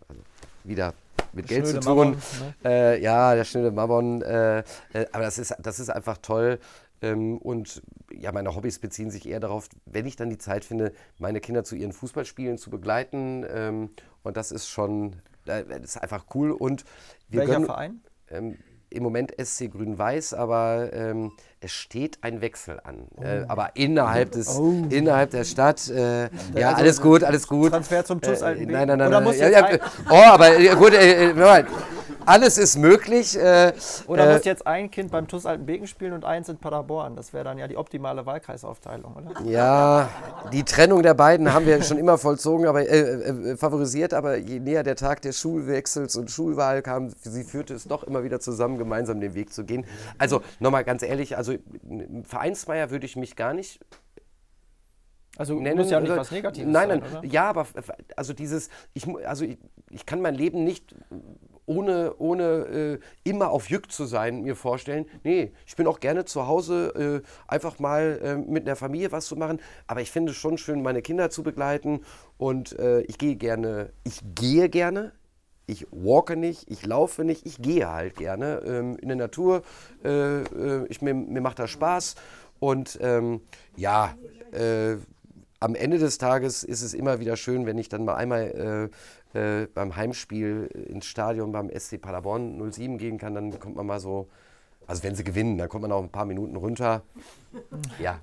[0.10, 0.22] also
[0.66, 0.94] wieder
[1.34, 2.12] mit Geld zu tun.
[2.12, 2.54] ne?
[2.66, 4.22] äh, ja, der schnöde Mammon.
[4.22, 4.64] Äh, äh,
[5.12, 6.60] aber das ist, das ist einfach toll.
[7.02, 7.82] Ähm, und
[8.12, 11.64] ja, meine Hobbys beziehen sich eher darauf, wenn ich dann die Zeit finde, meine Kinder
[11.64, 13.46] zu ihren Fußballspielen zu begleiten.
[13.50, 13.90] Ähm,
[14.24, 16.52] und das ist schon, äh, das ist einfach cool.
[16.52, 16.86] Und
[17.30, 18.02] Welcher gönnen, Verein?
[18.30, 18.58] Ähm,
[18.90, 21.32] im Moment SC Grün-Weiß, aber ähm,
[21.64, 23.08] es steht ein Wechsel an.
[23.16, 23.24] Oh.
[23.24, 24.86] Äh, aber innerhalb, des, oh.
[24.90, 26.24] innerhalb der Stadt, äh,
[26.56, 27.72] ja, also alles gut, alles gut.
[27.72, 29.08] Transfer zum TuS äh, Nein, nein, nein.
[29.08, 29.68] Oder nein, ja, ja,
[30.10, 31.64] oh, aber gut, äh, äh
[32.26, 33.38] alles ist möglich.
[33.38, 33.74] Äh,
[34.08, 37.16] oder muss jetzt ein Kind beim TuS Altenbeken spielen und eins in Paderborn?
[37.16, 39.50] Das wäre dann ja die optimale Wahlkreisaufteilung, oder?
[39.50, 40.10] Ja,
[40.52, 42.84] die Trennung der beiden haben wir schon immer vollzogen, aber
[43.58, 48.04] favorisiert, aber je näher der Tag des Schulwechsels und Schulwahl kam, sie führte es doch
[48.04, 49.86] immer wieder zusammen, gemeinsam den Weg zu gehen.
[50.18, 51.53] Also nochmal ganz ehrlich, also
[52.24, 53.80] Vereinsmeier würde ich mich gar nicht
[55.38, 57.28] also nennen, muss ja nicht also, was Negatives nein, nein, sein, oder?
[57.28, 57.66] ja, aber
[58.16, 59.58] also dieses, ich, also ich,
[59.90, 60.96] ich kann mein Leben nicht
[61.66, 65.06] ohne, ohne äh, immer auf Jück zu sein, mir vorstellen.
[65.24, 69.26] Nee, ich bin auch gerne zu Hause, äh, einfach mal äh, mit einer Familie was
[69.26, 69.60] zu machen.
[69.88, 72.02] Aber ich finde es schon schön, meine Kinder zu begleiten.
[72.38, 75.14] Und äh, ich gehe gerne, ich gehe gerne
[75.66, 79.64] ich walke nicht, ich laufe nicht, ich gehe halt gerne ähm, in der Natur.
[80.04, 82.16] Äh, äh, ich, mir, mir macht das Spaß.
[82.60, 83.42] Und ähm,
[83.76, 84.16] ja,
[84.52, 84.98] äh,
[85.60, 88.92] am Ende des Tages ist es immer wieder schön, wenn ich dann mal einmal
[89.34, 93.34] äh, äh, beim Heimspiel ins Stadion beim SC Paderborn 07 gehen kann.
[93.34, 94.28] Dann kommt man mal so,
[94.88, 97.04] also wenn sie gewinnen, dann kommt man auch ein paar Minuten runter.
[98.00, 98.20] Ja,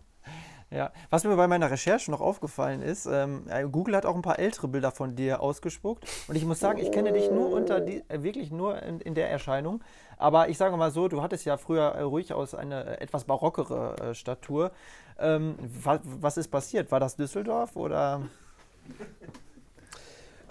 [0.71, 4.23] ja, was mir bei meiner Recherche noch aufgefallen ist, ähm, äh, Google hat auch ein
[4.23, 6.07] paar ältere Bilder von dir ausgespuckt.
[6.29, 9.15] Und ich muss sagen, ich kenne dich nur unter die, äh, wirklich nur in, in,
[9.15, 9.83] der Erscheinung.
[10.17, 13.25] Aber ich sage mal so, du hattest ja früher äh, ruhig aus eine äh, etwas
[13.25, 14.71] barockere äh, Statur.
[15.19, 16.93] Ähm, was, was ist passiert?
[16.93, 18.23] War das Düsseldorf oder?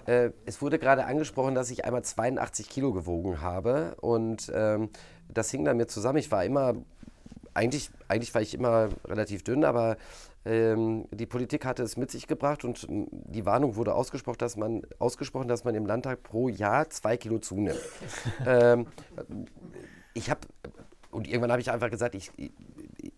[0.06, 3.96] Äh, es wurde gerade angesprochen, dass ich einmal 82 Kilo gewogen habe.
[4.00, 4.90] Und ähm,
[5.28, 6.18] das hing damit zusammen.
[6.18, 6.74] Ich war immer
[7.54, 9.96] eigentlich, eigentlich war ich immer relativ dünn, aber
[10.44, 14.56] ähm, die Politik hatte es mit sich gebracht und ähm, die Warnung wurde ausgesprochen, dass
[14.56, 17.80] man, ausgesprochen, dass man im Landtag pro Jahr zwei Kilo zunimmt.
[18.46, 18.86] ähm,
[20.14, 20.40] ich habe,
[21.10, 22.32] und irgendwann habe ich einfach gesagt, ich,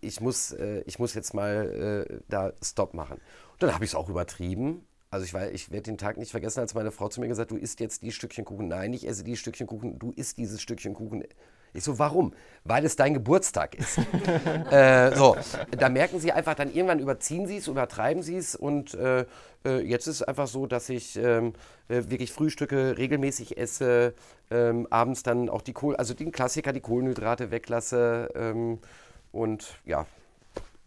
[0.01, 3.19] ich, muss, äh, ich muss jetzt mal äh, da Stopp machen.
[3.53, 4.85] Und dann habe ich es auch übertrieben.
[5.09, 7.57] Also ich, ich werde den Tag nicht vergessen, als meine Frau zu mir gesagt hat,
[7.57, 8.67] du isst jetzt die Stückchen Kuchen.
[8.67, 11.23] Nein, ich esse die Stückchen Kuchen, du isst dieses Stückchen Kuchen
[11.73, 12.33] ich so, warum?
[12.63, 13.97] Weil es dein Geburtstag ist.
[14.71, 15.35] äh, so,
[15.71, 19.25] da merken sie einfach, dann irgendwann überziehen sie es, übertreiben sie es und äh,
[19.65, 21.53] äh, jetzt ist es einfach so, dass ich ähm,
[21.87, 24.13] äh, wirklich Frühstücke regelmäßig esse,
[24.51, 28.79] ähm, abends dann auch die Kohl, also den Klassiker, die Kohlenhydrate weglasse ähm,
[29.31, 30.05] und ja.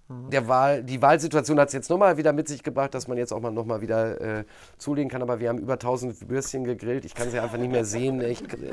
[0.09, 3.32] Der Wahl, die Wahlsituation hat es jetzt nochmal wieder mit sich gebracht, dass man jetzt
[3.32, 4.44] auch mal nochmal wieder äh,
[4.78, 5.20] zulegen kann.
[5.20, 7.04] Aber wir haben über 1000 Würstchen gegrillt.
[7.04, 8.20] Ich kann sie einfach nicht mehr sehen.
[8.20, 8.72] Ich, äh,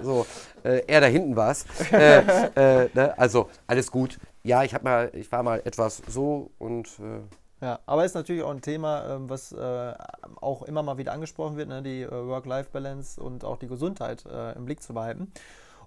[0.00, 0.24] so,
[0.62, 1.66] äh, eher da hinten war es.
[1.90, 2.18] Äh,
[2.54, 3.18] äh, ne?
[3.18, 4.18] Also alles gut.
[4.44, 6.86] Ja, ich, mal, ich war mal etwas so und.
[7.00, 11.56] Äh, ja, aber ist natürlich auch ein Thema, ähm, was auch immer mal wieder angesprochen
[11.56, 11.82] wird, ne?
[11.82, 14.24] die Work-Life-Balance und auch die Gesundheit
[14.54, 15.32] im Blick zu behalten.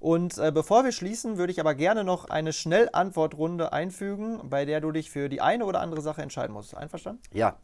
[0.02, 4.82] Und äh, bevor wir schließen, würde ich aber gerne noch eine Schnellantwortrunde einfügen, bei der
[4.82, 6.76] du dich für die eine oder andere Sache entscheiden musst.
[6.76, 7.22] Einverstanden?
[7.32, 7.60] Ja.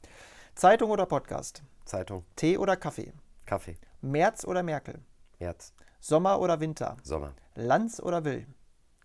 [0.54, 1.64] Zeitung oder Podcast?
[1.84, 2.26] Zeitung.
[2.36, 3.12] Tee oder Kaffee?
[3.48, 3.76] Kaffee.
[4.02, 5.00] März oder Merkel?
[5.40, 5.74] März.
[6.00, 6.98] Sommer oder Winter?
[7.02, 7.34] Sommer.
[7.56, 8.46] Lanz oder Will?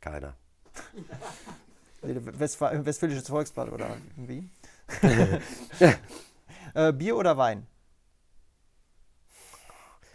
[0.02, 0.34] Keiner.
[2.02, 4.50] Westfal Westfälisches Volksblatt oder wie?
[6.74, 7.66] äh, Bier oder Wein?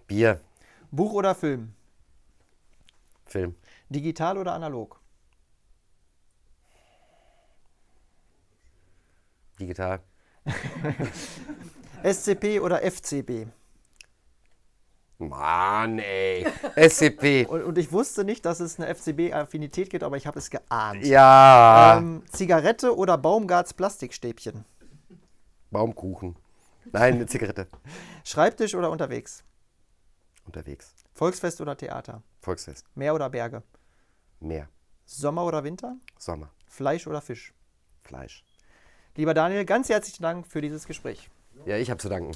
[0.06, 0.40] Bier.
[0.92, 1.74] Buch oder Film?
[3.28, 3.56] Film.
[3.90, 5.00] Digital oder analog?
[9.60, 10.00] Digital.
[12.04, 13.48] SCP oder FCB?
[15.20, 16.46] Mann, ey.
[16.76, 17.48] SCP.
[17.48, 21.04] Und, und, ich wusste nicht, dass es eine FCB-Affinität gibt, aber ich habe es geahnt.
[21.04, 21.98] Ja.
[21.98, 24.64] Ähm, Zigarette oder Baumgarts Plastikstäbchen?
[25.72, 26.36] Baumkuchen.
[26.92, 27.68] Nein, eine Zigarette.
[28.24, 29.44] Schreibtisch oder unterwegs?
[30.46, 30.94] Unterwegs.
[31.14, 32.22] Volksfest oder Theater?
[32.48, 32.86] Volksfest.
[32.96, 33.62] Meer oder Berge?
[34.40, 34.70] Meer.
[35.06, 35.98] Sommer oder Winter?
[36.18, 36.50] Sommer.
[36.66, 37.54] Fleisch oder Fisch?
[38.00, 38.46] Fleisch.
[39.18, 41.30] Lieber Daniel, ganz herzlichen Dank für dieses Gespräch.
[41.66, 42.32] Ja, ich habe zu danken.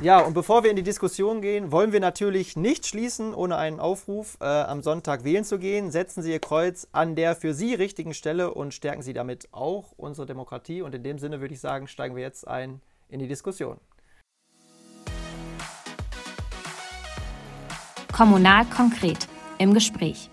[0.00, 3.80] Ja, und bevor wir in die Diskussion gehen, wollen wir natürlich nicht schließen, ohne einen
[3.80, 5.90] Aufruf äh, am Sonntag wählen zu gehen.
[5.90, 9.92] Setzen Sie Ihr Kreuz an der für Sie richtigen Stelle und stärken Sie damit auch
[9.98, 10.80] unsere Demokratie.
[10.80, 12.80] Und in dem Sinne würde ich sagen, steigen wir jetzt ein
[13.10, 13.78] in die Diskussion.
[18.16, 19.26] Kommunal konkret
[19.58, 20.30] im Gespräch.